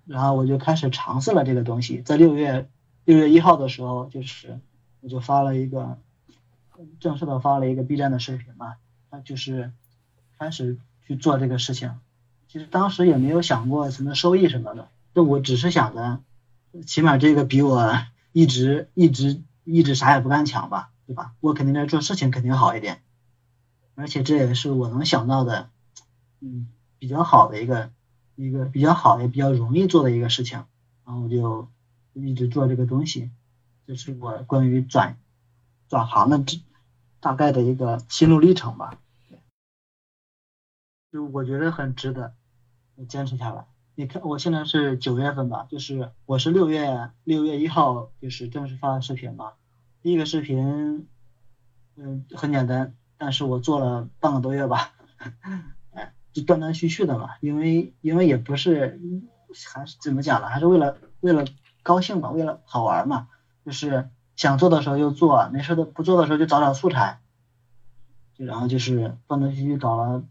[0.07, 2.69] 然后我就开始尝试了这个东西，在六月
[3.05, 4.61] 六月一号的时候，就是
[5.01, 5.99] 我就发了一个
[7.01, 8.77] 正式的发了一个 B 站的视频嘛，
[9.11, 9.73] 那就是
[10.39, 11.99] 开始去做这个事情。
[12.49, 14.89] 其实当时也没有想过什么收益什么的。
[15.15, 16.21] 就我只是想着，
[16.87, 17.99] 起码这个比我
[18.33, 21.35] 一直一直一直啥也不干强吧，对吧？
[21.41, 23.03] 我肯定在做事情肯定好一点，
[23.95, 25.69] 而且这也是我能想到的，
[26.41, 26.69] 嗯，
[26.99, 27.91] 比较好的一个
[28.43, 30.65] 一个比较好也比较容易做的一个事情，
[31.05, 31.69] 然后我就
[32.13, 33.31] 一直做这个东西，
[33.87, 35.17] 这是我关于转
[35.89, 36.59] 转行的这
[37.21, 38.99] 大概的一个心路历程吧，
[41.13, 42.33] 就我觉得很值得，
[43.09, 43.65] 坚持下来。
[43.95, 49.53] 你看，我现在是九月份吧，就是我是六月六月一号就是正式发的视频嘛。
[50.01, 51.07] 第一个视频，
[51.95, 54.95] 嗯，很简单，但是我做了半个多月吧，
[56.33, 59.01] 就断断续续的嘛，因为因为也不是，
[59.73, 61.45] 还是怎么讲呢，还是为了为了
[61.83, 63.27] 高兴嘛，为了好玩嘛，
[63.65, 67.19] 就是想做的时候就做，没事的不做的时候就找找素材，
[68.35, 70.23] 就然后就是断断续续搞了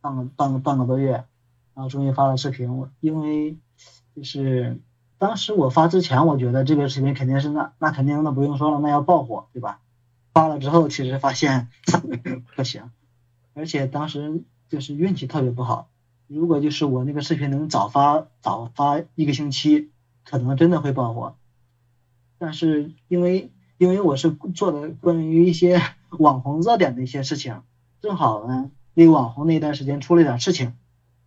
[0.00, 1.24] 半个半个半个多月。
[1.74, 3.56] 然后终于发了视频，因为
[4.16, 4.80] 就是
[5.16, 9.78] 当时我发之前，我觉得这个视频肯定是那那肯定那不用说了，那要爆火，对吧？
[10.34, 11.68] 发了之后，其实发现
[12.56, 12.90] 不行，
[13.54, 15.88] 而且当时就是运气特别不好。
[16.26, 19.90] 如果就是我那个视频能早发早发一个星期，
[20.24, 21.36] 可能真的会爆火。
[22.38, 25.80] 但是因为因为我是做的关于一些
[26.18, 27.62] 网红热点的一些事情，
[28.00, 30.74] 正好呢，那网红那段时间出了点事情。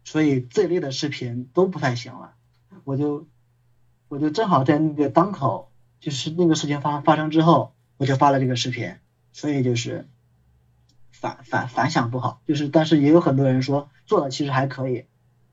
[0.03, 2.33] 所以这类的视频都不太行了，
[2.85, 3.27] 我就
[4.07, 8.95] 我就正好在那个当口，就是那个事情发发生之后，我就发了这个视频，
[9.31, 10.07] 所以就是
[11.21, 15.05] 反反反响不好，就是但是也有很多人说做的其实还可以，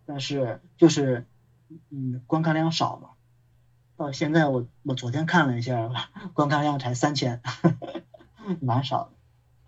[0.07, 1.25] 但是就是
[1.91, 3.11] 嗯观看量少嘛，
[3.97, 5.91] 到现在我我昨天看了一下，
[6.35, 7.41] 观看量才三千，
[8.61, 9.11] 蛮少的。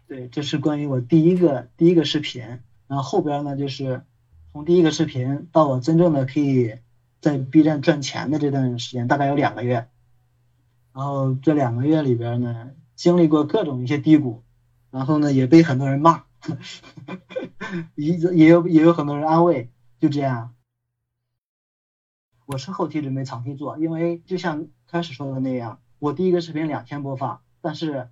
[0.09, 2.43] 对，这是关于我第一个第一个视频，
[2.89, 4.03] 然后后边呢就是。
[4.53, 6.75] 从第一个视频到我真正的可以
[7.21, 9.87] 在 B 站赚钱的这段时间，大概有两个月。
[10.93, 14.43] 然后这两个月里边呢，经历过各种一些低谷，
[14.91, 16.25] 然后呢也被很多人骂，
[17.95, 20.55] 也也有也有很多人安慰，就这样。
[22.47, 28.11] 我是后期准备长期做，因为就像开始说的那样，我第一个视频两千播放，但是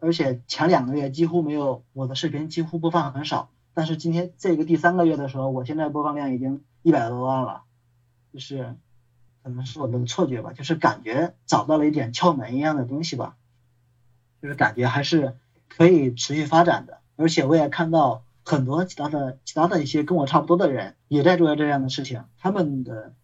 [0.00, 3.50] 而且前两个月几乎没有我的视频几乎播放很少。
[3.74, 7.62] 但是今天这个第三个月的时候，我现在播放量已经一百多万了，
[8.32, 8.74] 就是
[9.42, 13.36] 可能是我的错觉吧，就是感觉找到了一点窍门一样的东西吧，
[14.40, 15.36] 就是感觉还是
[15.68, 17.00] 可以持续发展的。
[17.16, 23.14] 而且我也看到很多其他的其他的一些跟我差不多的人也在做这样的事情，他们的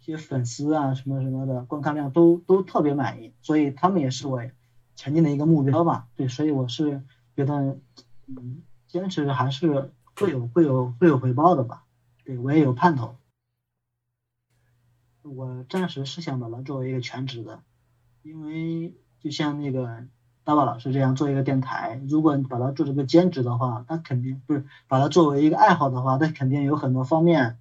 [0.00, 4.42] 一些粉丝啊什么什么的观看量都都特别满意，所以他们也是我
[4.94, 6.08] 前进的一个目标吧。
[6.16, 7.02] 对，所以我是
[7.36, 7.78] 觉得，
[8.26, 8.62] 嗯。
[8.86, 11.82] 坚持还是会有会有会有回报的吧，
[12.24, 13.16] 对我也有盼头。
[15.22, 17.60] 我暂时是想把它作为一个全职的，
[18.22, 20.06] 因为就像那个
[20.44, 27.56] 大宝老师这样做一个电台，如果你把它做成个兼职的话，那肯定不是把它作为一个爱好的话，那肯定有很多方面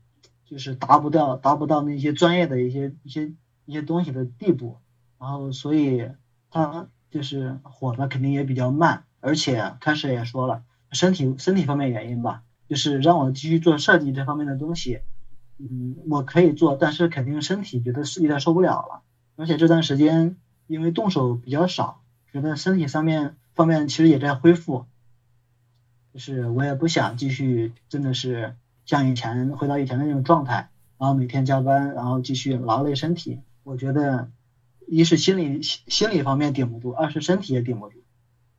[0.46, 3.32] 就是达不到达不到那些专业的一些一些
[3.66, 4.78] 一些东西的地步，
[5.18, 6.10] 然后所以
[6.52, 10.62] 他就是火的肯定也比较慢，而且开始也说了。
[10.92, 15.00] 身体身体方面原因吧，就是让我继续做设计这方面的东西，
[15.58, 19.02] 嗯，我可以做，但是肯定身体觉得是有点受不了了，
[19.36, 20.36] 而且这段时间
[20.68, 22.03] 因为动手比较少，
[22.34, 24.86] 觉得身体上面方面其实也在恢复，
[26.12, 28.56] 就是我也不想继续真的是
[28.86, 30.68] 像以前回到以前的那种状态，
[30.98, 34.28] 然后每天加班，然后继续劳累身体，我觉得
[34.88, 38.00] 一是心理心理方面顶不住，二是身体也顶不住。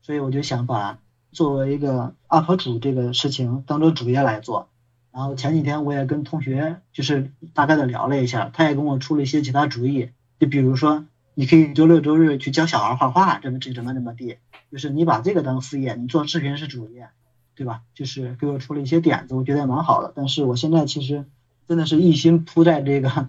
[0.03, 0.97] 所以我就想把
[1.33, 4.69] 作为一个 UP 主这个事情当做主业来做。
[5.11, 11.05] 然后前几天我也跟同学就是大概的聊了一下，他也跟我出了一些其他主意，就比如说
[11.35, 14.39] 你可以周六周日去教小孩画画，怎么这怎么怎么地，
[14.71, 17.09] 就是你把这个当副业，你做视频是主业，
[17.55, 17.83] 对吧？
[17.95, 20.13] 就是给我出了一些点子，我觉得蛮好的。
[20.15, 21.25] 但是我现在其实
[21.67, 23.29] 真的是一心扑在这个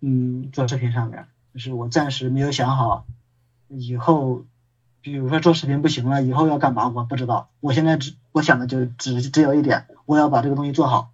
[0.00, 3.06] 嗯做视频上面，就是我暂时没有想好
[3.68, 4.44] 以后，
[5.02, 7.50] 比如说做视频不行了，以后要干嘛我不知道。
[7.60, 11.12] 我现在只我想的就只只有一点，我要把这个东西做好。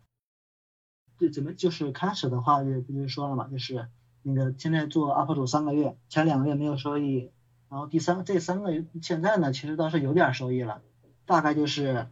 [1.18, 3.89] 对，怎么就是开始的话，也不就说了嘛，就是
[4.23, 7.31] 那个现在做 UP 主三个月，前两个月没有收益，
[7.68, 10.83] 然后第三这三个月现在呢，其实倒是有点收益了，
[11.27, 12.09] 大概就是，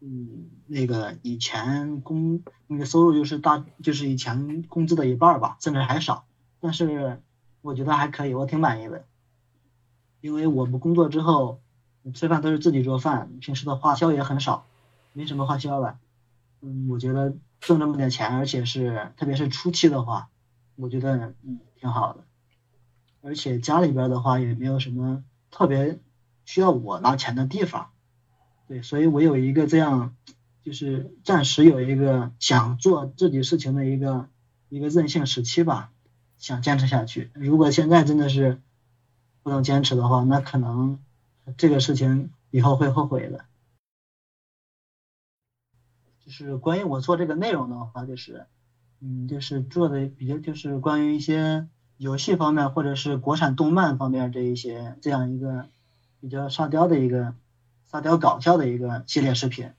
[0.00, 6.26] 嗯，那个以前工那个收入就是大就是以前工资的一半吧，甚至还少，
[6.60, 7.20] 但是
[7.62, 9.04] 我觉得还可以，我挺满意的，
[10.20, 11.60] 因为我们工作之后
[12.14, 14.66] 吃饭都是自己做饭，平时的花销也很少，
[15.12, 15.98] 没什么花销了，
[16.60, 17.34] 嗯，我觉得。
[17.58, 20.28] 挣这么点钱，而且是特别是初期的话，
[20.76, 22.24] 我觉得嗯挺好的，
[23.22, 25.98] 而且家里边的话也没有什么特别
[26.44, 27.90] 需要我拿钱的地方，
[28.68, 30.14] 对，所以我有一个这样，
[30.62, 34.28] 就是暂时有一个想做自己事情的一个
[34.68, 35.90] 一个任性时期吧，
[36.38, 37.30] 想坚持下去。
[37.34, 38.60] 如果现在真的是
[39.42, 40.98] 不能坚持的话，那可能
[41.56, 43.44] 这个事情以后会后悔的。
[46.24, 48.46] 就是关于我做这个内容的话，就是，
[49.06, 55.66] 嗯，就是做的比较就是关于一些游戏方面或者是国产动漫方面这一些这样一个
[56.20, 57.34] 比较沙雕的一个
[57.90, 59.70] 沙雕搞笑的一个系列视频。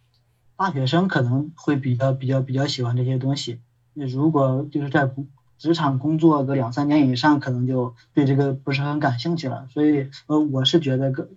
[0.56, 3.60] 大学生可能会比较比较比较喜欢这些东西。
[3.94, 5.12] 如果就是在
[5.58, 9.68] 职场工作个两三年以上，可能就对这个不是很感兴趣了。
[9.74, 11.30] 所以，呃，我是觉得个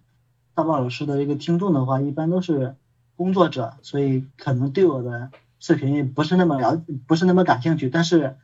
[0.55, 2.76] 大宝老师的这个听众的话，一般都是。
[3.16, 5.30] 工作者，所以可能对我的
[5.61, 7.88] 视频不是那么了，不是那么感兴趣。
[7.88, 8.36] 但是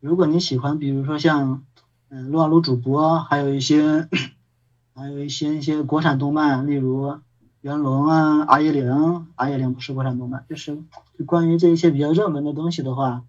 [0.00, 1.64] 如果你喜欢，比如说像
[2.08, 4.08] 嗯撸啊撸主播，还有一些
[4.94, 7.18] 还有一些一些国产动漫，例如
[7.62, 10.78] 元龙啊、阿依零、阿依零不是国产动漫，就是
[11.26, 13.24] 关于这一些比较热门的东西的话，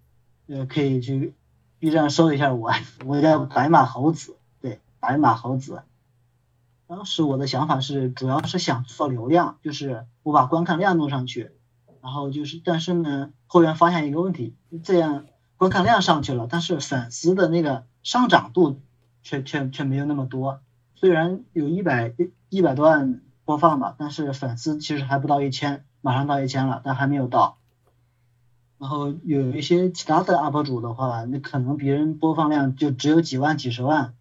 [0.46, 1.34] 呃，可以去
[1.78, 2.72] B 站搜一下我，
[3.04, 5.82] 我叫白马猴子，对，白马猴子。
[6.86, 11.50] 当时我的想法是，主要是想做流量，就是我把观看量弄上去，
[12.04, 15.24] 然后就是，但是呢，后面发现一个问题，这样
[15.56, 18.78] 观看量上去了，但是粉丝的那个上涨度
[19.22, 20.60] 却却却没有那么多。
[20.94, 22.12] 虽然有一百
[22.50, 27.56] 一百多万播放吧，但是粉丝其实还不到一千，马上到一千了，但还没有到。
[28.76, 34.12] 然后有一些其他的 UP 主的话，那可能别人播放量就只有几万、几十万。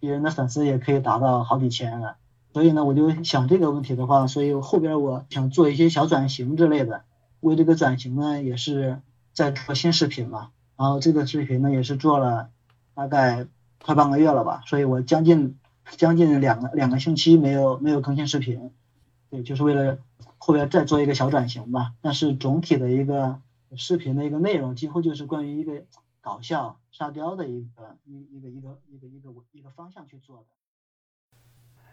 [0.00, 2.16] 别人的粉丝也可以达到好几千了，
[2.52, 7.04] 所以呢，我就想这个问题的话，所以后边我想做一些小转型之类的。
[7.40, 9.00] 为这个转型呢，也是
[9.32, 10.50] 在做新视频嘛。
[10.76, 12.50] 然后这个视频呢，也是做了
[12.94, 13.46] 大概
[13.82, 15.58] 快半个月了吧，所以我将近
[15.96, 18.70] 将近两个两个星期没有没有更新视频，
[19.30, 19.98] 对，就是为了
[20.38, 21.92] 后边再做一个小转型吧。
[22.00, 23.40] 但是总体的一个
[23.76, 25.84] 视频的一个内容，几乎就是关于一个。
[26.22, 30.44] 搞笑沙雕的一个一一个一个一个一个一个方向去做的。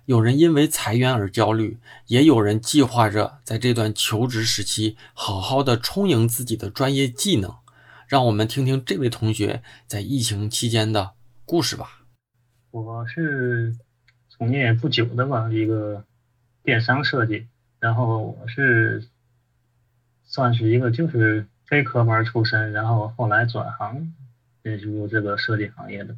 [0.08, 7.54] 有人因为裁员而焦虑，也有人计划着在这段求职时期好好的充盈自己的专业技能。
[8.08, 11.12] 让我们听听这位同学在疫情期间的
[11.44, 12.06] 故事吧。
[12.72, 13.76] 我是
[14.30, 16.06] 从业不久的吧，一个
[16.64, 17.46] 电商设计，
[17.82, 19.10] 然后我是
[20.24, 24.14] 算是一个就是非科班出身，然后后来转行。
[24.64, 26.16] 进入这个设计行业的，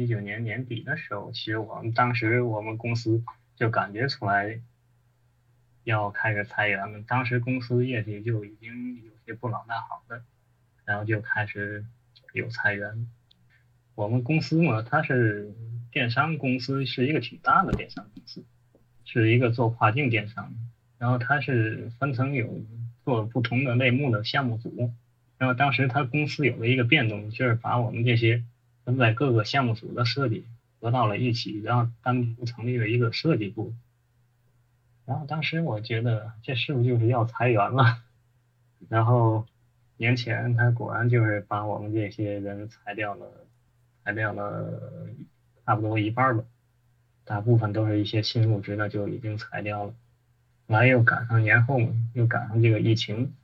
[0.00, 3.22] 一九年年底的时候，其实我们当时我们公司
[3.54, 4.58] 就感觉出来
[5.84, 7.02] 要开始裁员了。
[7.06, 10.22] 当时公司业绩就已经有些不老大好的，
[10.86, 11.84] 然后就开始
[12.32, 13.06] 有裁员。
[13.94, 15.52] 我们公司嘛，它是
[15.92, 18.42] 电商公司，是一个挺大的电商公司，
[19.04, 20.54] 是一个做跨境电商，
[20.96, 22.64] 然后它是分成有
[23.04, 24.90] 做不同的类目的项目组。
[25.36, 28.42] 然后当时他公司有了一个变动，就是把我们这些
[28.90, 30.44] 分在各个项目组的设计
[30.80, 33.72] 合到了一起，然后单独成立了一个设计部。
[35.06, 38.02] 然后当时我觉得这是不是就是要裁员了？
[38.88, 39.46] 然后
[39.96, 43.26] 年前他果然就是把我们这些人裁掉了，
[44.04, 45.08] 裁掉了
[45.66, 46.44] 差不多一半吧，
[47.24, 49.94] 大部分都是一些新入职的就已经裁掉了。
[50.68, 51.80] 完又赶上年后，
[52.14, 53.34] 又赶上这个疫情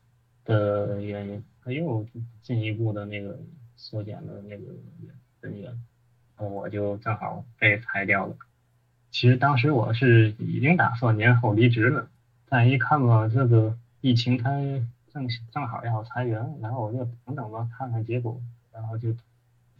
[0.44, 1.44] 的原因。
[1.64, 2.06] 他又
[2.42, 3.36] 进一步的那个
[3.74, 4.62] 缩减了那个
[5.46, 5.78] 人员，
[6.38, 8.36] 我就正好被裁掉了。
[9.10, 12.08] 其实当时我是已经打算年后离职了，
[12.48, 14.50] 但一看吧，这个疫情它
[15.12, 18.40] 正正好要裁员，然后我就等等吧，看看结果，
[18.72, 19.14] 然后就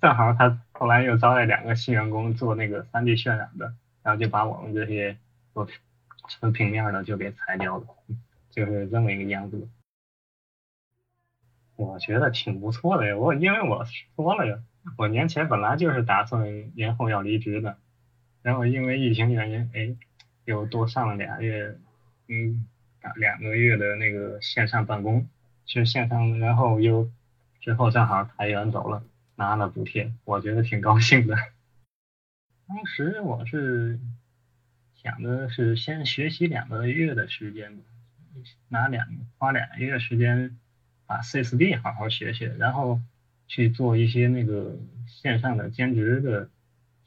[0.01, 5.19] 正好他后来又招来两个新员工做那个 3D 渲染的，然后就把我们这些
[5.53, 5.69] 做
[6.29, 7.87] 纯平面的就给裁掉了，
[8.51, 9.69] 就是这么一个样子。
[11.77, 14.59] 我觉得挺不错的呀，我因为我说了呀，
[14.97, 17.79] 我年前本来就是打算年后要离职的，
[18.43, 19.97] 然后因为疫情原因，哎，
[20.45, 21.79] 又多上了俩月，
[22.29, 22.67] 嗯，
[23.17, 25.29] 两个月的那个线上办公，
[25.65, 27.11] 去线上，然后又
[27.61, 29.03] 之后正好裁员走了，
[29.35, 31.37] 拿了补贴，我觉得挺高兴的。
[32.69, 33.99] 当时我是
[34.95, 37.79] 想的是先学习两个月的时间，
[38.69, 39.07] 拿两
[39.39, 40.59] 花两个月时间。
[41.09, 43.01] 把 C4D 好好学学，然后
[43.47, 44.77] 去做一些那个
[45.07, 46.49] 线上的兼职的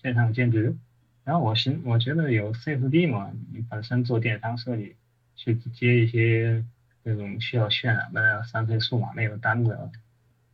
[0.02, 0.76] 线上兼职。
[1.24, 4.96] 然后我寻我觉得有 C4D 嘛，你本身做电商设计，
[5.36, 6.66] 去接一些
[7.04, 9.70] 那种需要渲染的三 C 数码类的单子，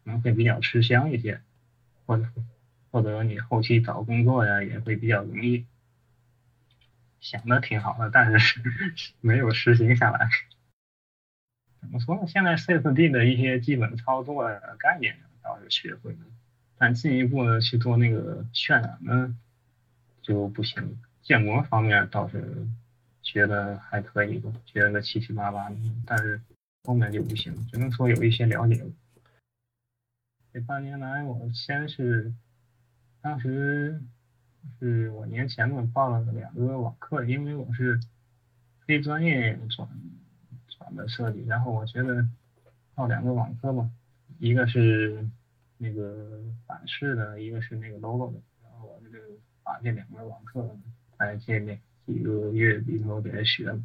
[0.03, 1.39] 可能会比较吃香一些，
[2.05, 2.25] 或者
[2.91, 5.65] 或者你后期找工作呀也会比较容易。
[7.21, 8.61] 想的挺好的，但是
[9.21, 10.29] 没有实行下来。
[11.79, 12.27] 怎么说呢？
[12.27, 14.43] 现在 C4D 的一些基本操作
[14.77, 16.19] 概念倒是学会了，
[16.75, 19.37] 但进一步的去做那个渲染呢
[20.21, 20.99] 就不行。
[21.21, 22.67] 建模方面倒是
[23.21, 25.75] 学的还可以吧，学个七七八八的，
[26.05, 26.41] 但是
[26.83, 28.83] 后面就不行，只能说有一些了解。
[30.51, 32.33] 这半年来，我先是
[33.21, 34.01] 当时
[34.79, 37.99] 是我年前嘛报了两个网课，因为我是
[38.87, 39.87] 非专业转
[40.67, 40.95] 转。
[40.95, 42.25] 的设计，然后我觉得
[42.93, 43.89] 报两个网课嘛，
[44.37, 45.27] 一个是
[45.77, 49.17] 那个版式的，一个是那个 logo 的，然后我就
[49.63, 50.67] 把这两个网课
[51.17, 53.79] 在这面几个月里头给他学了。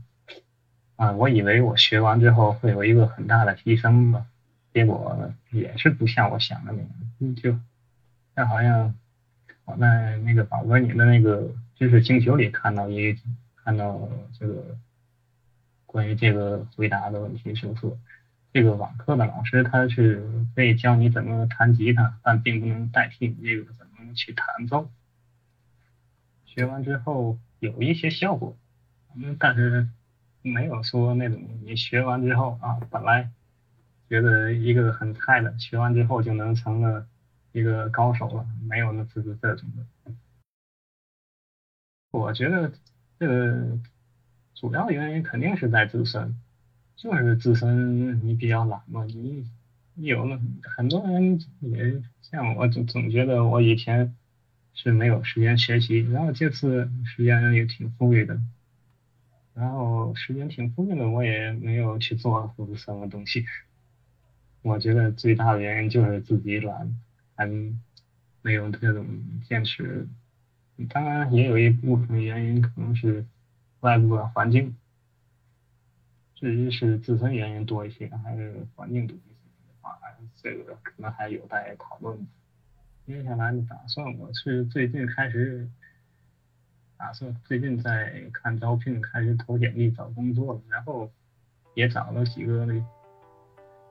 [0.97, 4.27] 啊，我以为我学完之后会有一个很大的提升吧，
[4.73, 7.59] 结果也是不像我想的那样，就
[8.35, 8.95] 但好像
[9.65, 13.17] 我在那个宝哥你的那个知识星球里看到一
[13.57, 14.77] 看到这个。
[15.93, 17.99] 关于这个回答的问题是说，
[18.53, 20.23] 这个网课的老师他是
[20.55, 24.91] 可以教你怎么弹吉他，但并不能代替你这个怎么去弹奏。
[26.45, 28.57] 学完之后有一些效果，
[29.15, 29.89] 嗯，但是
[30.43, 33.31] 没有说那种你学完之后啊，本来
[34.09, 37.07] 觉得一个很菜的，学完之后就能成了
[37.53, 40.13] 一个高手了，没有那这这种的。
[42.11, 42.73] 我觉得
[43.19, 43.79] 这个。
[44.57, 46.37] 主要原因肯定是在自身，
[47.01, 49.07] 就是自身你比较懒嘛。
[49.07, 49.49] 你
[49.95, 54.15] 有了很多人也像我，总总觉得我以前
[54.75, 58.39] 是没有时间学习，然后这次时间也挺富裕的，
[59.55, 63.47] 然后时间挺富裕的，我也没有去做什么东西。
[64.61, 66.95] 我觉得最大的原因就是自己懒，
[67.35, 67.47] 还
[68.43, 69.07] 没有这种
[69.49, 70.07] 坚持。
[70.91, 73.25] 当然也有一部分原因可能是。
[73.81, 74.77] 外部的环境，
[76.41, 79.35] 至于是自身原因多一些，还是环境多一些
[79.69, 79.99] 的话，
[80.37, 82.27] 这个可能还有待讨论。
[83.07, 85.69] 接下来的打算，我是最近开始
[86.97, 91.11] 打算，最近在看招聘，开始投简历找工作了，然后
[91.75, 92.83] 也找了几个那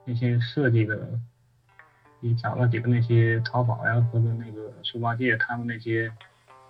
[0.04, 1.20] 那些设计的，
[2.20, 6.12] 也找了几个那些淘宝呀或者那个书八戒他们那些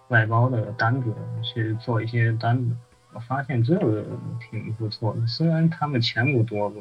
[0.09, 2.77] 外包的单子去做一些单子。
[3.13, 4.05] 我发现这个
[4.39, 6.81] 挺不错的，虽然他们钱不多吧，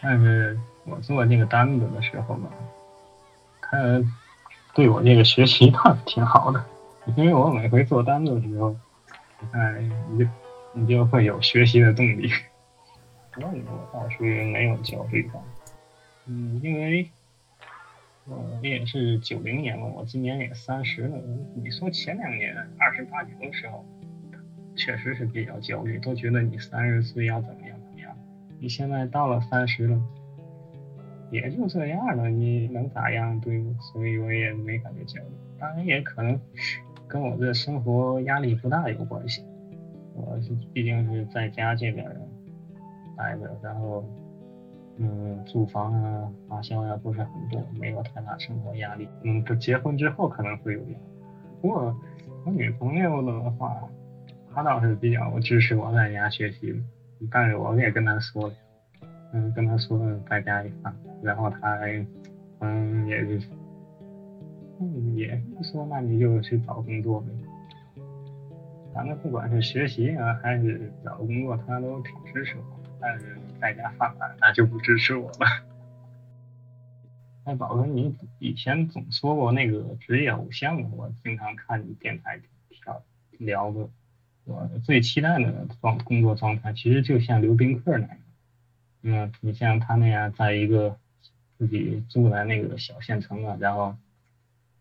[0.00, 2.48] 但是我做这个单子的时候吧，
[3.60, 3.76] 他
[4.74, 6.64] 对我这个学习倒是挺好的，
[7.16, 8.76] 因为我每回做单子的时候，
[9.50, 10.30] 哎，你就
[10.72, 12.30] 你就会有学习的动力。
[13.36, 15.42] 那我倒是没有焦虑感，
[16.26, 17.10] 嗯，因为
[18.26, 21.18] 我也是九零年嘛，我今年也三十了。
[21.56, 23.84] 你说前两年二十八九的时候。
[24.78, 28.16] 确实是比较焦虑，都觉得你三十岁要怎么样怎么样。
[28.60, 30.00] 你现在到了三十了，
[31.30, 33.38] 也就这样了，你能咋样？
[33.40, 33.62] 对，
[33.92, 35.30] 所以我也没感觉焦虑。
[35.58, 36.40] 当然也可能
[37.08, 39.44] 跟我的生活压力不大有关系。
[40.14, 42.06] 我是毕竟是在家这边
[43.16, 44.04] 待着，然后
[44.96, 49.08] 嗯，租房啊、花销呀不是很多，没有太大生活压力。
[49.24, 50.96] 嗯，这结婚之后可能会有压力。
[51.60, 51.96] 不过
[52.46, 53.76] 我女朋友的话。
[54.58, 56.74] 他倒是比较支持我在家学习，
[57.30, 58.52] 但是我也跟他说，
[59.32, 59.96] 嗯，跟他说
[60.28, 60.92] 在家里看，
[61.22, 61.78] 然后他，
[62.58, 63.46] 嗯，也就是，
[64.80, 67.28] 嗯，也不说那你就去找工作呗。
[68.92, 72.64] 反正不管是学习啊，还是找工作，他都挺支持我。
[73.00, 75.46] 但是在家发展，那就不支持我了。
[77.44, 82.40] 哎，宝哥，你以前总说过那个职业偶像，我经常看你电台
[82.84, 83.00] 聊
[83.38, 83.88] 聊的。
[84.48, 88.18] 我最期待的状工作状态，其实就像刘宾客那样。
[89.02, 90.98] 嗯，你像他那样，在一个
[91.58, 93.94] 自己住在那个小县城啊，然后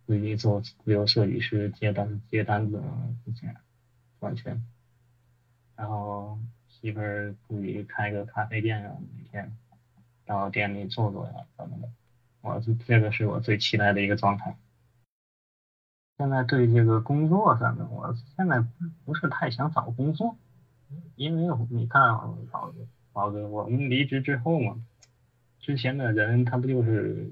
[0.06, 2.82] 自己做自由设计师，接单接单子
[3.26, 3.56] 之前
[4.20, 4.64] 完全，
[5.76, 6.40] 然后
[6.70, 9.52] 媳妇儿自己开个咖啡店啊，每天
[10.26, 11.90] 到店里坐坐呀什么的，
[12.42, 14.56] 我这这个是我最期待的一个状态。
[16.18, 18.66] 现在对这个工作上面，我现在
[19.06, 20.36] 不是太想找工作，
[21.16, 22.02] 因为你看，
[22.52, 24.82] 宝子，宝子，我们离职之后嘛，
[25.60, 27.32] 之前的人他不就是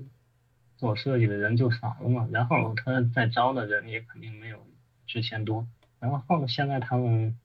[0.78, 4.60] 做设计的人就少了嘛，然后他再招的人也肯定没有
[5.08, 5.68] 之前多，
[6.00, 7.36] 然后现在他们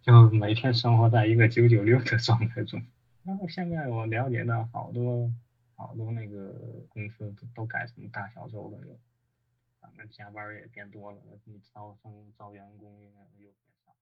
[0.00, 2.82] 就每天生活在一个九九六的状态中，
[3.22, 5.30] 然后现在我了解到好多
[5.76, 6.54] 好多那个
[6.88, 8.78] 公司都改成大小周了。
[9.80, 13.08] 咱们加班也变多了，你招生招员工又
[13.38, 13.52] 变
[13.84, 13.96] 少了。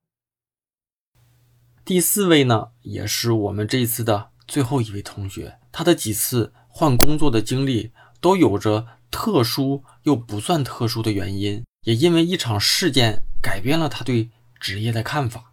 [1.85, 15.53] 第四位呢，也是我们这一次的最后一位同学，他的几次换工作的经历都有着特殊又不算特殊的原因，也因为一场事件改变了他对职业的看法。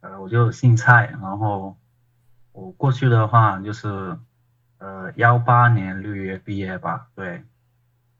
[0.00, 1.76] 呃，我就姓蔡，然后
[2.52, 4.18] 我过去的话就是
[4.78, 7.44] 呃幺八年六月毕业吧，对。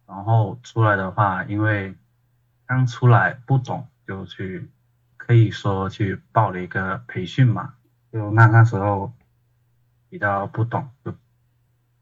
[0.07, 1.95] 然后出来的话，因为
[2.65, 4.69] 刚出来不懂，就去
[5.17, 7.75] 可以说去报了一个培训嘛。
[8.13, 9.13] 就那那时候
[10.09, 11.13] 比较不懂，就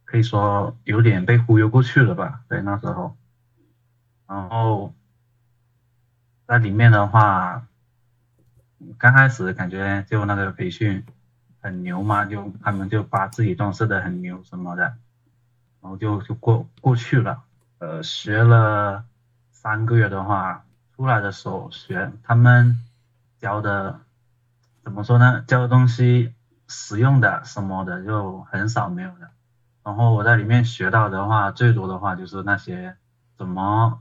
[0.05, 2.42] 可以说有点被忽悠过去了吧。
[2.46, 3.16] 对，那时候，
[4.26, 4.94] 然后
[6.46, 7.66] 在里面的话，
[8.98, 11.05] 刚开始感觉就那个培训
[11.61, 14.82] 很牛嘛，就他们就把自己装饰的很牛什么的，
[15.80, 17.42] 然后就就过过去了。
[17.79, 19.05] 呃，学了
[19.51, 20.64] 三个月的话，
[20.95, 22.79] 出来的时候学他们
[23.39, 24.01] 教的，
[24.83, 25.43] 怎么说呢？
[25.47, 26.33] 教的东西
[26.68, 29.31] 实用的什么的就很少没有的。
[29.83, 32.97] 然后我在里面学到的话，最多的话就是那些
[33.37, 34.01] 怎么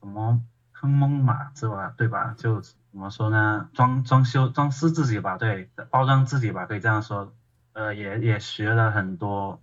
[0.00, 0.42] 怎么
[0.72, 1.94] 坑蒙嘛，是吧？
[1.96, 2.34] 对吧？
[2.36, 3.70] 就怎么说呢？
[3.72, 7.32] 装装修装饰自己吧，对，包装自己吧，可以这样说。
[7.72, 9.62] 呃，也也学了很多，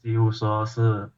[0.00, 1.10] 几乎说是。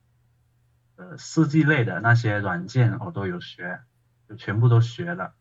[0.97, 3.81] 呃，设计类的那些软件我都有学，
[4.29, 5.35] 就全部都学了，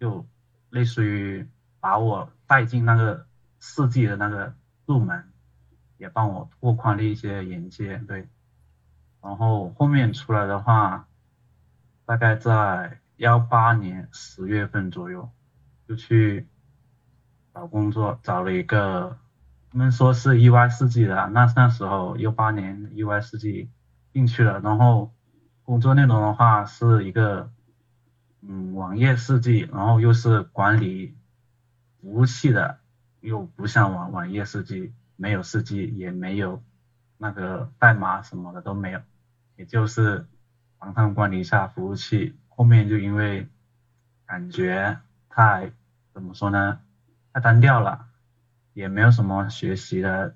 [0.00, 0.26] 就
[0.70, 1.46] 类似于
[1.78, 3.26] 把我带进那个
[3.60, 4.54] 设计的那个
[4.84, 5.30] 入门，
[5.98, 7.98] 也帮我拓宽了一些眼界。
[7.98, 8.28] 对，
[9.22, 11.06] 然后后面出来的话，
[12.04, 15.30] 大概在幺八年十月份左右，
[15.86, 16.48] 就去
[17.54, 19.16] 找工作，找了一个，
[19.70, 23.70] 他们说是 UI 四 G 的，那那时候幺八年 UI 四 G。
[24.16, 25.12] 进去了，然后
[25.62, 27.52] 工作内容的话是一个，
[28.40, 31.14] 嗯，网页设计，然后又是管理
[32.00, 32.78] 服务器的，
[33.20, 36.62] 又不像网网页设计，没有设计，也没有
[37.18, 39.02] 那个代码什么的都没有，
[39.56, 40.24] 也就是
[40.78, 42.34] 帮他们管理一下服务器。
[42.48, 43.46] 后面就因为
[44.24, 44.98] 感觉
[45.28, 45.70] 太
[46.14, 46.80] 怎么说呢，
[47.34, 48.06] 太单调了，
[48.72, 50.34] 也没有什么学习的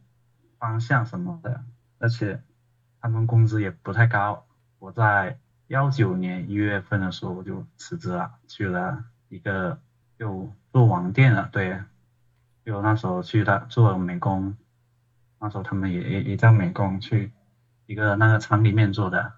[0.59, 1.65] 方向什么的，
[1.99, 2.43] 而且。
[3.03, 4.45] 他们工资也不太高，
[4.79, 5.39] 我在
[5.69, 9.81] 幺九年一月份的时候我就辞职了，去了一个
[10.19, 11.81] 就做网店了，对，
[12.65, 14.55] 就那时候去他做美工，
[15.39, 17.33] 那时候他们也也也在美工去
[17.87, 19.33] 一个那个厂里面做的，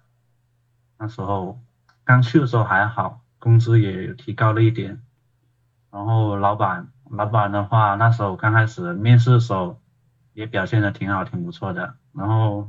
[0.99, 1.61] 那时候
[2.03, 5.01] 刚去的时候还好，工资也提高了一点，
[5.91, 9.81] 然后老板老板的话那时候刚开始面试的时候
[10.33, 12.69] 也表现的挺好，挺不错的，然后。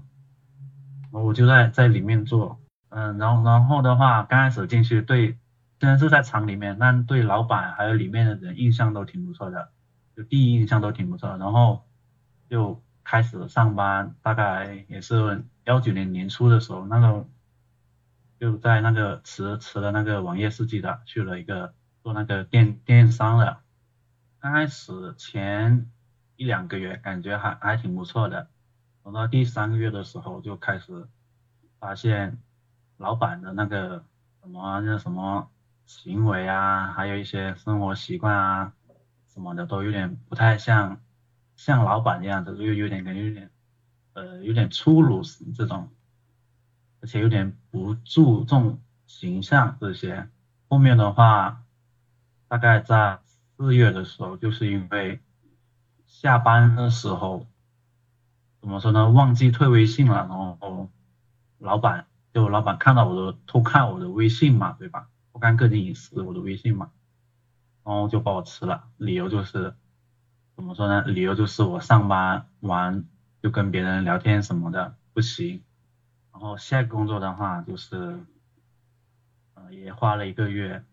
[1.21, 2.59] 我就在在里面做，
[2.89, 5.37] 嗯，然后然后的话，刚开始进去对，
[5.79, 9.69] 虽然是在厂里面，但对老板还有里面的人印象都挺不错的，
[10.15, 11.37] 就第一印象都挺不错。
[11.37, 11.85] 然后
[12.49, 17.27] 就开始上班，大概也是幺九年年初的时候，那个
[18.39, 23.59] 就在那个辞辞了那个网页设计的，去了一个做那个电电商的。
[24.39, 25.91] 刚开始前
[26.37, 28.47] 一两个月感觉还还挺不错的。
[29.03, 31.07] 等到第三个月的时候，就开始
[31.79, 32.37] 发现
[32.97, 34.05] 老板的那个
[34.41, 35.49] 什么那什么
[35.85, 38.73] 行为啊，还有一些生活习惯啊
[39.27, 41.01] 什么的，都有点不太像
[41.55, 43.51] 像老板一样子，就有点感觉有点
[44.13, 45.21] 呃有点粗鲁
[45.53, 45.89] 这种，
[47.01, 50.29] 而且有点不注重形象这些。
[50.69, 51.61] 后面的话，
[52.47, 55.19] 大概在四月的时候，就是因为
[56.05, 57.45] 下班的时候，
[58.63, 60.89] 怎么说呢，忘记退微信了，然后
[61.57, 65.09] 老板就老板看到我的偷看我的微信嘛，对吧？
[65.33, 66.89] 偷看个人隐私我的微信嘛，
[67.83, 69.75] 然后就把我辞了，理由就是
[70.55, 71.01] 怎么说呢？
[71.01, 73.03] 理由就是我上班完
[73.41, 75.61] 就跟别人聊天什么的不行，
[76.31, 78.17] 然后下一个工作的话就是，
[79.55, 80.85] 呃，也花了一个月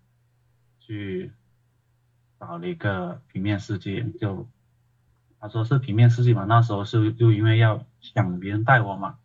[0.80, 1.30] 去。
[2.40, 4.48] 找了一个平面设计，就
[5.40, 9.16] 他说是平面设计嘛，那时候是就因为要想别人带我嘛，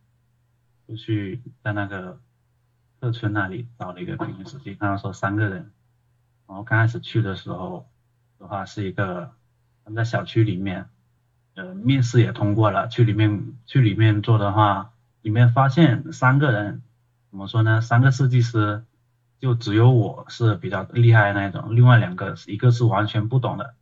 [0.87, 2.19] 就去在那个
[2.99, 5.71] 客村那里找了一个平面设计，他说三个人，
[6.47, 7.87] 然后刚开始去的时候
[8.39, 9.31] 的话是一个
[9.83, 10.87] 他们在小区里面，
[11.55, 16.81] 呃，面试也通过了，去里面去里面做的话，里面发现三个人，
[17.29, 18.83] 怎么说呢，三个设计师。
[19.37, 23.75] 就只有我是比较厉害的那种，另外两个一个是完全不懂的，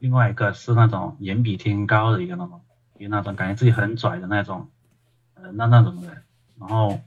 [0.00, 2.60] 另外一个是那种眼比天高的一个那种，
[2.98, 4.68] 有那种感觉自己很拽的那种，
[5.34, 6.24] 呃那那种人。
[6.58, 7.00] 然后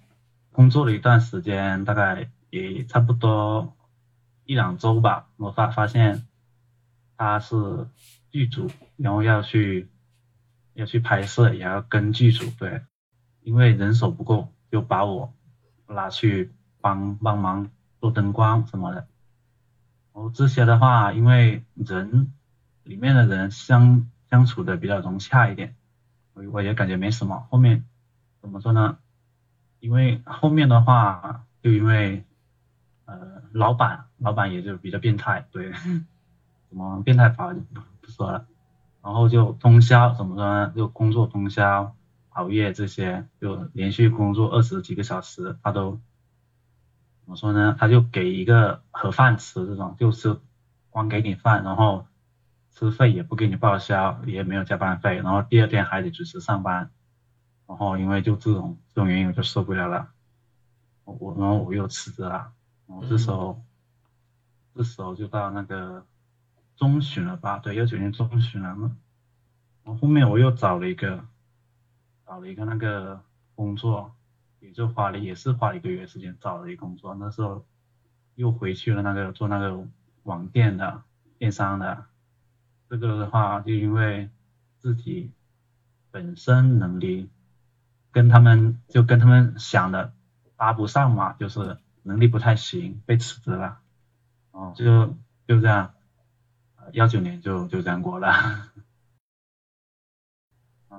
[0.53, 3.73] 工作了一段时间，大概也差不多
[4.45, 6.25] 一两周吧，我发发现
[7.17, 7.55] 他是
[8.31, 9.89] 剧组，然后要去
[10.73, 12.81] 要去拍摄，也要跟剧组对，
[13.41, 15.33] 因为人手不够，就把我
[15.87, 17.69] 拉去帮帮忙。
[18.03, 19.07] 做灯光什么的，
[20.13, 22.33] 然后这些的话，因为人
[22.83, 25.75] 里面的人相相处的比较融洽一点，
[26.33, 27.47] 我我也感觉没什么。
[27.49, 27.85] 后面
[28.41, 28.97] 怎么说呢？
[29.79, 32.23] 因为后面的话，就因为
[33.05, 35.71] 呃老板老板也就比较变态，对，
[36.69, 38.45] 怎么变态法就 不不说了。
[39.01, 40.73] 然后就通宵怎么说呢？
[40.75, 41.95] 就工作通宵
[42.29, 45.99] 熬夜这些，就连续工作二十几个小时，他都。
[47.25, 47.75] 怎么说呢？
[47.79, 50.41] 他就给一个盒饭吃，这种就是
[50.89, 52.05] 光给你饭，然后
[52.73, 56.91] 吃费也不给你报销，也没有加班费，然后第二天还得准时上班。
[57.67, 60.09] 然后因为就这种这种原因，我就受不了了，
[61.05, 62.51] 我然后我又辞职了。
[62.87, 63.63] 然后这时候
[64.75, 66.05] 这时候就到那个
[66.75, 67.59] 中旬了吧？
[67.59, 68.97] 对，幺九年中旬了嘛。
[69.83, 71.25] 然后后面我又找了一个
[72.25, 73.21] 找了一个那个
[73.55, 74.13] 工作。
[74.59, 77.13] 也就花了，也是花了一个月时间找了一个工作。
[77.15, 77.65] 那时候
[78.35, 79.85] 又回去了那个做那个
[80.23, 81.03] 网店的
[81.37, 82.05] 电商的。
[82.93, 84.29] 这个的话，就因为
[84.77, 85.31] 自己
[86.11, 87.27] 本身能力
[88.11, 90.13] 跟他们就跟他们想的
[90.55, 93.79] 搭不上嘛，就是能力不太行，被辞职了。
[94.51, 95.07] 哦，就
[95.47, 95.95] 就这样，
[96.91, 98.27] 幺九年就就这样过了。
[98.29, 98.69] 啊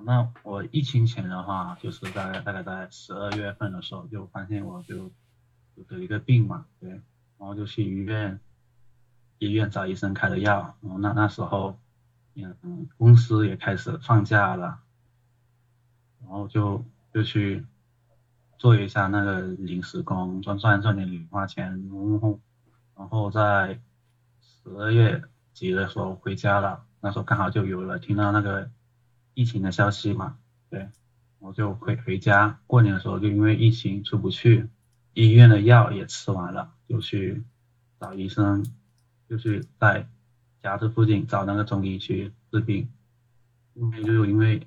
[0.03, 5.13] 那我疫情前的话，就是大概大概在十二月份的时候，就发现我就
[5.77, 7.03] 有得一个病嘛，对，然
[7.39, 8.41] 后就去医院，
[9.39, 11.79] 医院找医生开的药，然后那那时候，
[12.35, 14.81] 嗯，公司也开始放假了，
[16.21, 17.65] 然后就就去
[18.59, 22.41] 做一下那个临时工，赚赚赚点零花钱，然后
[22.97, 23.81] 然后在
[24.41, 25.23] 十二月
[25.53, 28.71] 几的时候回家了，那时候刚好就有了听到那个。
[29.37, 30.39] 疫情的消息嘛，
[30.71, 30.89] 对，
[31.41, 32.61] 我就回回家。
[32.69, 34.69] 过年的时候就因为疫情出不去，
[35.13, 37.43] 医院的药也吃完了，就去
[37.99, 38.65] 找医生，
[39.29, 40.07] 就去在
[40.71, 42.89] 家这附近找那个中医去治病。
[43.75, 44.67] 因为就因为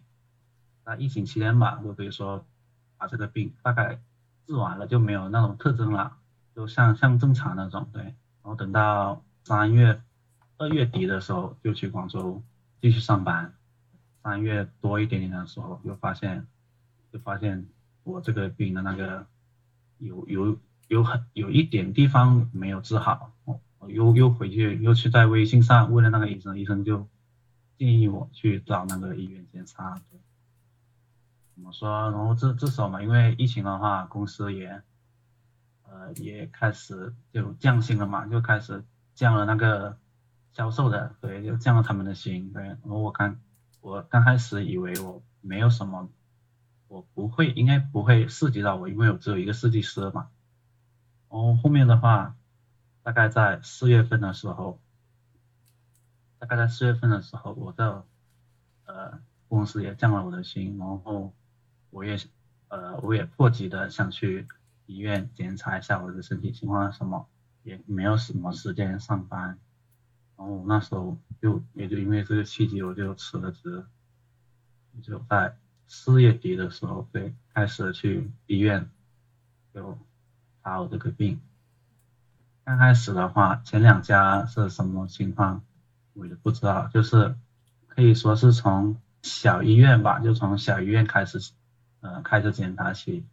[0.84, 2.46] 在疫情期间吧，就可以说
[2.98, 4.00] 把这个病大概
[4.46, 6.18] 治完了，就没有那种特征了，
[6.54, 8.04] 就像像正常那种对。
[8.04, 10.02] 然后等到三月
[10.58, 12.42] 二月底的时候，就去广州
[12.82, 13.54] 继续上班。
[14.24, 16.46] 三月多一点点的时候，又发现，
[17.14, 17.66] 就发现
[18.04, 19.26] 我这个病的那个
[20.00, 20.58] 有有
[20.90, 23.32] 有很有一点地方没有治好，
[23.90, 27.08] 又又回去又去在微信上问了那个医生，医生就
[27.78, 30.02] 建议我去找那个医院检查。
[31.56, 32.12] 怎么说？
[32.12, 34.82] 然后这这时候嘛，因为疫情的话，公司也
[35.84, 38.84] 呃也开始就降薪了嘛，就开始
[39.16, 39.98] 降了那个
[40.54, 43.40] 销售的，对，就降了他们的薪，对，然后我看。
[43.80, 46.10] 我刚开始以为我没有什么，
[46.90, 50.28] 我不会，应该不会涉及到我，因为我只有一个设计师嘛。
[51.30, 52.36] 然后后面的话，
[53.08, 54.82] 大概在四月份的时候，
[56.40, 58.04] 大概在四月份的时候，我的
[58.84, 61.34] 呃公司也降了我的薪，然后
[61.90, 62.20] 我也
[62.68, 64.46] 呃我也迫急的想去
[64.88, 67.30] 医院检查一下我的身体情况什么，
[67.64, 69.58] 也没有什么时间上班。
[70.36, 73.86] 然后那时候就也就因为这个契机，我就辞了职，
[75.02, 75.56] 就在
[75.88, 78.90] 四月底的时候，对，开始去医院
[79.74, 79.98] 就
[80.62, 81.40] 查我这个病。
[82.68, 85.64] 刚开始的话，前两家是什么情况？
[86.12, 87.34] 我也不知道，就是
[87.88, 91.54] 可以说是从小医院吧，就从小医院开始，
[92.02, 93.26] 呃，开始检查起。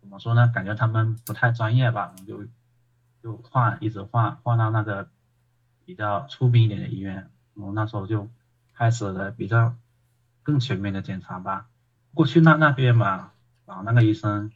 [0.00, 0.48] 怎么说呢？
[0.48, 2.46] 感觉他们不太专业吧，就
[3.22, 5.10] 就换，一直换，换到那个
[5.84, 7.30] 比较出名一点的医院。
[7.52, 8.30] 然后那时候就
[8.72, 9.76] 开始了比较
[10.42, 11.66] 更全面的检查吧。
[12.14, 13.32] 过去那那边嘛，
[13.66, 14.50] 找那个医生，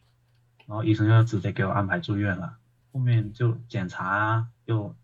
[0.64, 2.56] 然后医生就直接给我安排住院了。
[2.92, 4.94] 后面就检查，就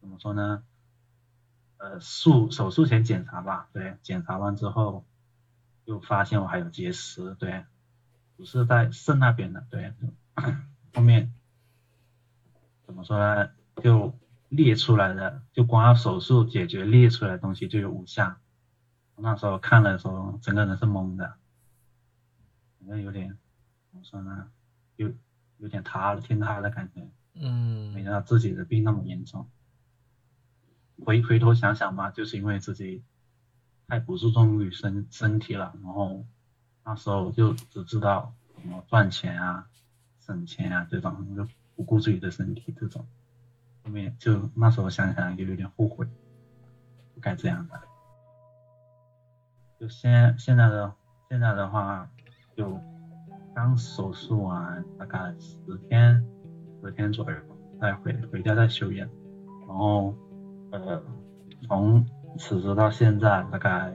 [0.00, 0.62] 怎么说呢？
[1.78, 5.04] 呃，术手术前检查吧，对，检查完之后，
[5.84, 7.64] 就发现我还有结石，对，
[8.36, 9.92] 不是在肾那边的，对，
[10.94, 11.32] 后面
[12.86, 13.50] 怎么说呢？
[13.82, 14.16] 就
[14.48, 18.36] 裂出来的，就光要手术解决裂出来的东西就有五项，
[19.16, 21.34] 那时候看的时候，整个人是懵的，
[22.78, 23.36] 反正有点
[23.90, 24.50] 怎么说呢？
[24.96, 25.10] 有
[25.58, 29.48] 有点塌了，天塌的感觉，嗯，没想到自己的病那么严重。
[31.04, 33.02] 回回头想想吧，就是因为自己
[33.88, 36.24] 太不注重于身身体了，然后
[36.84, 39.66] 那时候就只知道怎么赚钱啊、
[40.20, 43.06] 省钱啊这种，就不顾自己的身体这种。
[43.82, 46.06] 后面就那时候想想就有点后悔，
[47.14, 47.80] 不该这样的。
[49.80, 50.94] 就现现在的
[51.28, 52.08] 现在的话，
[52.56, 52.78] 就
[53.54, 55.56] 刚手术完大概十
[55.88, 56.24] 天
[56.82, 57.36] 十天左右，
[57.80, 59.08] 再回回家再休养，
[59.66, 60.14] 然后。
[60.74, 61.02] 呃，
[61.68, 62.02] 从
[62.38, 63.94] 辞职到现在大概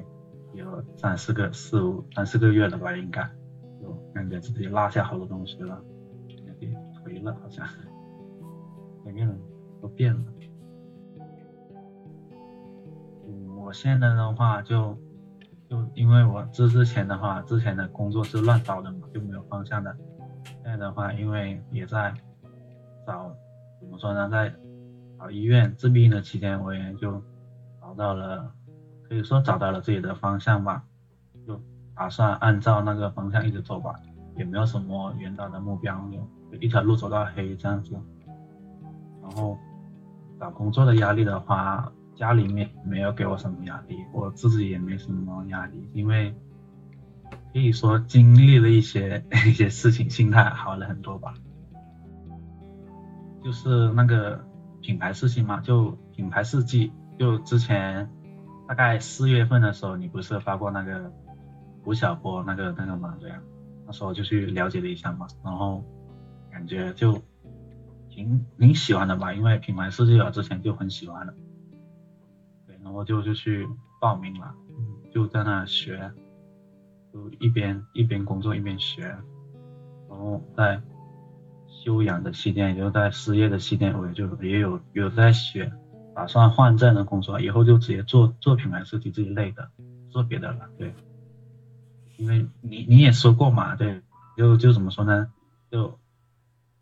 [0.53, 3.27] 有三四个四五三四个月了吧，应该，
[3.81, 5.81] 就感觉自己落下好多东西了，
[6.27, 6.71] 有点
[7.03, 7.67] 颓了，好像，
[9.03, 9.39] 整个人
[9.81, 10.23] 都变了。
[13.27, 14.95] 嗯，我现在的话就
[15.67, 19.97] 就因为我之之前的话，之前的工作是乱找的嘛，就没有方向的。
[20.45, 22.13] 现在的话，因为也在
[23.07, 23.33] 找，
[23.79, 24.53] 怎么说呢，在。
[25.19, 27.19] 到医院治病的期间，我也就
[27.81, 28.53] 找到了，
[29.09, 30.83] 可以说找到了自己的方向吧，
[31.47, 31.59] 就
[31.95, 33.95] 打算按照那个方向一直走吧，
[34.37, 36.07] 也没有什么远大的目标，
[36.51, 37.95] 就一条路走到黑这样子。
[39.23, 39.57] 然后
[40.39, 46.31] 找工作的压力的话，家里面没有给我什么压力，我自己也没什么压力，因为
[47.51, 51.33] 可以说经历了一些 一些事情，心态好了很多吧。
[53.47, 54.45] 就是那个。
[54.79, 58.07] 品牌事情嘛，就品牌事迹，就之前
[58.67, 61.11] 大概四月份的时候，你不是发过那个
[61.83, 63.41] 吴晓波那个那个嘛，对啊，
[63.85, 65.83] 那时候就去了解了一下嘛，然后
[66.51, 67.19] 感觉就
[68.07, 71.33] 挺挺喜欢的吧，因为品牌设计我之前就很喜欢了，
[72.67, 73.67] 对，然后就就去
[73.99, 74.53] 报名了，
[75.11, 76.11] 就在那学，
[77.11, 79.01] 就一边一边工作一边学，
[80.07, 80.79] 然后在。
[81.87, 85.71] 休养的期间，也就在失业的期间，我也就也有有在学，
[86.13, 89.71] 打算换这样的工作，以后就直接做做品牌设计这一类的，
[90.09, 90.69] 做别的了。
[90.77, 90.93] 对，
[92.17, 94.01] 因为你你也说过嘛，对，
[94.35, 95.31] 就就怎么说呢，
[95.71, 95.97] 就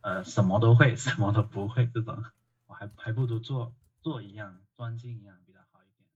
[0.02, 2.24] 呃什么都会，什么都不会这种，
[2.66, 6.10] 我还还不如做做一样，专精一样比较好一点。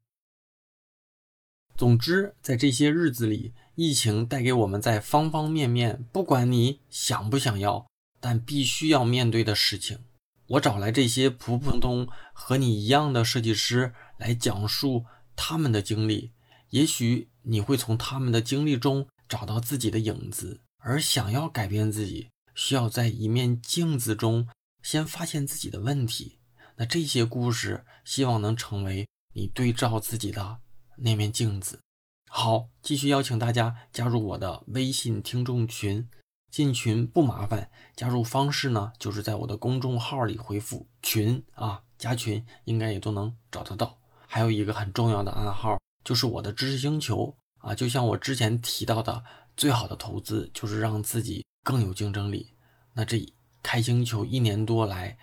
[1.75, 7.85] 总之，在这些日子里，疫情带给我们在方方面面，不管你想不想要。
[8.19, 9.99] 但必须要面对的事情，
[10.47, 15.05] 我找来这些普普通通和你一样的设计师来讲述
[15.35, 16.31] 他们的经历，
[16.71, 20.61] 也许你会从他们的经历中找到自己的影子。
[20.81, 24.47] 而想要改变自己，需要在一面镜子中
[24.81, 26.39] 先发现自己的问题。
[26.77, 30.59] 那这些故事，希望能成为你对照自己的
[30.97, 31.81] 那面镜子。
[32.29, 36.07] 好，继续邀请大家加入我的微信听众群。
[36.49, 43.97] 进群不麻烦，加入方式呢，就是在我的公众号里回复“群”啊，加群应该也都能找得到。
[44.27, 49.23] 还有一个很重要的暗号，就是我的知识星球啊，就像我之前提到的，
[49.57, 52.53] 最好的投资就是让自己更有竞争力。
[52.93, 53.25] 那这
[53.61, 55.17] 开星球一年多来，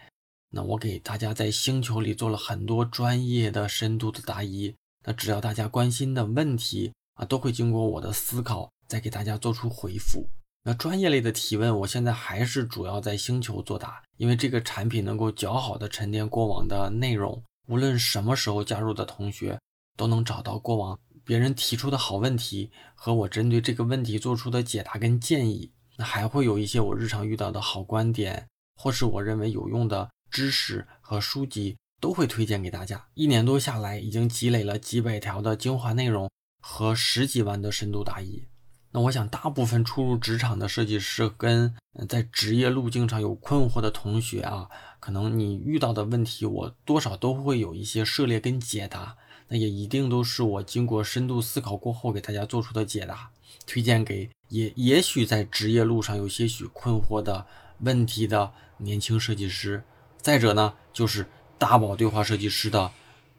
[0.50, 4.74] 那我给大家在星球里做了很多专业的、深度的答疑。
[5.04, 10.28] 那只要大家关心的问题啊，都会经过我的思考，再给大家做出回复。
[10.68, 19.56] 那专业类的提问，我现在还是主要在星球作答，因为这个产品能够较好的沉淀过往的内容，无论什么时候加入的同学，
[19.96, 25.70] 都能找到过往别人提出的好问题和我针对这个问题做出的解答跟建议。
[25.96, 33.06] 那还会有一些我日常遇到的好观点，或是我认为有用的知识和书籍，都会推荐给大家。
[33.14, 36.28] 一年多下来，已经积累了几百条的精华内容
[36.60, 38.48] 和十几万的深度答疑。
[38.96, 41.74] 那我想，大部分初入职场的设计师跟
[42.08, 44.70] 在职业路径上有困惑的同学啊，
[45.00, 49.14] 可能你遇到的问题，我多少都会有一些涉猎跟解答。
[49.48, 53.28] 那也一定都是我经过深度思考过后给大家做出的解答，
[53.66, 57.44] 推荐给也也许在职业路上有些许困惑的
[57.80, 59.84] 问题的年轻设计师。
[60.16, 61.26] 再者呢，就是
[61.58, 62.90] 大宝对话设计师的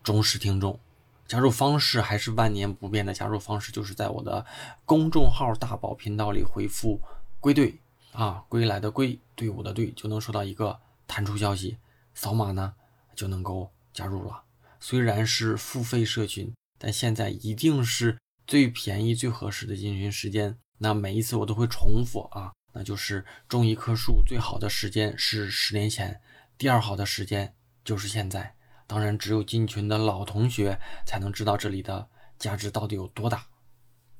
[0.03, 0.79] 忠实听众。
[1.27, 4.45] 加入方式还是万年不变的，加入方式就是在我的
[4.85, 7.01] 公众号大宝频道里回复
[7.39, 7.79] “归队”
[8.13, 11.77] 啊，归来的归，队伍的队，就能收到一个弹出消息，
[12.13, 12.73] 扫码呢
[13.13, 14.43] 就能够加入了。
[14.79, 20.57] 虽然是付费社群，但现在一定是最便宜、最合适的进群时间。
[20.77, 26.21] 那每一次我都会重复啊，那就是种一棵树最好的时间是十年前，
[26.57, 27.53] 第二好的时间
[27.83, 28.55] 就是现在。
[28.87, 32.07] 当然，只有进群的老同学才能知道这里的
[32.39, 33.47] 价值到底有多大。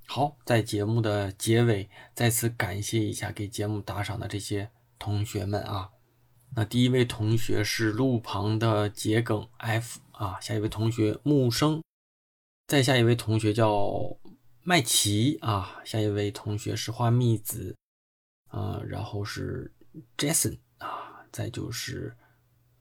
[0.06, 5.92] 好，在节目的结尾，再次感谢一下给节目打赏的这些同学们啊。
[6.56, 11.82] 那第一位同学是路旁的桔梗 F 啊，下一位同学木生，
[12.68, 14.18] 再下一位同学叫
[14.64, 17.74] 麦琪啊，下一位同学是花蜜子
[18.50, 19.74] 啊，然后是
[20.18, 22.18] Jason 啊，再就是。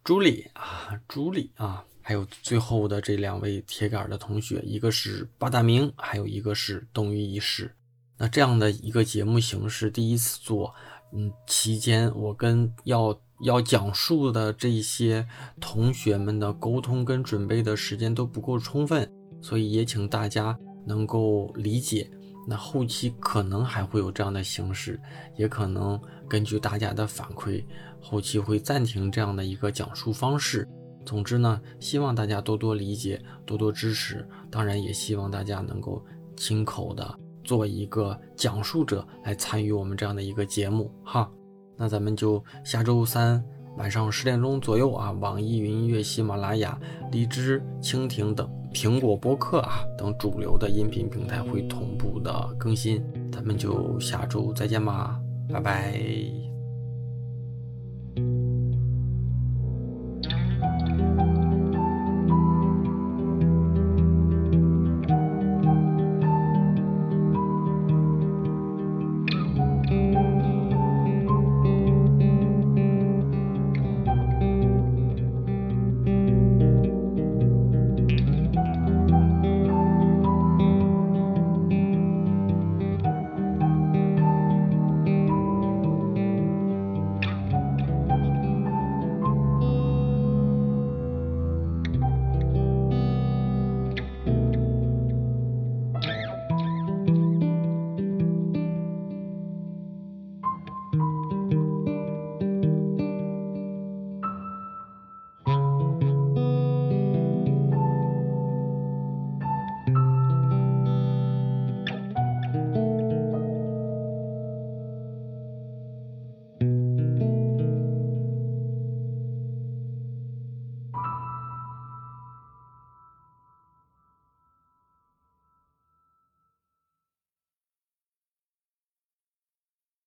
[0.07, 7.75] 朱莉啊，朱莉啊，还有最后的这两位铁杆的同学，一个是八大明，还有一个是东于一世。
[8.17, 10.73] 那这样的一个节目形式，第一次做，
[11.13, 15.27] 嗯，期间我跟要要讲述的这些
[15.61, 22.09] 同学们的沟通跟准备的时间都不够充分，所以也请大家能够理解。
[22.47, 25.01] 那后期可能还会有这样的形式，
[25.37, 27.65] 也可能根据大家的反馈，
[28.01, 30.67] 后期会暂停这样的一个讲述方式。
[31.05, 34.27] 总之呢，希望大家多多理解，多多支持。
[34.51, 36.05] 当然，也希望大家能够
[36.37, 41.31] 亲口的做一个讲述者来参与我们这样的一个节目哈。
[41.77, 43.45] 那咱们就下周三。
[43.77, 46.81] 晚上十点钟左右啊，网易云音乐、喜马拉雅、
[47.13, 53.03] 荔枝、蜻蜓等苹果播客啊等主流的音频平台会同步的更新，
[53.33, 55.19] 咱们就下周再见吧，
[55.51, 56.46] 拜拜。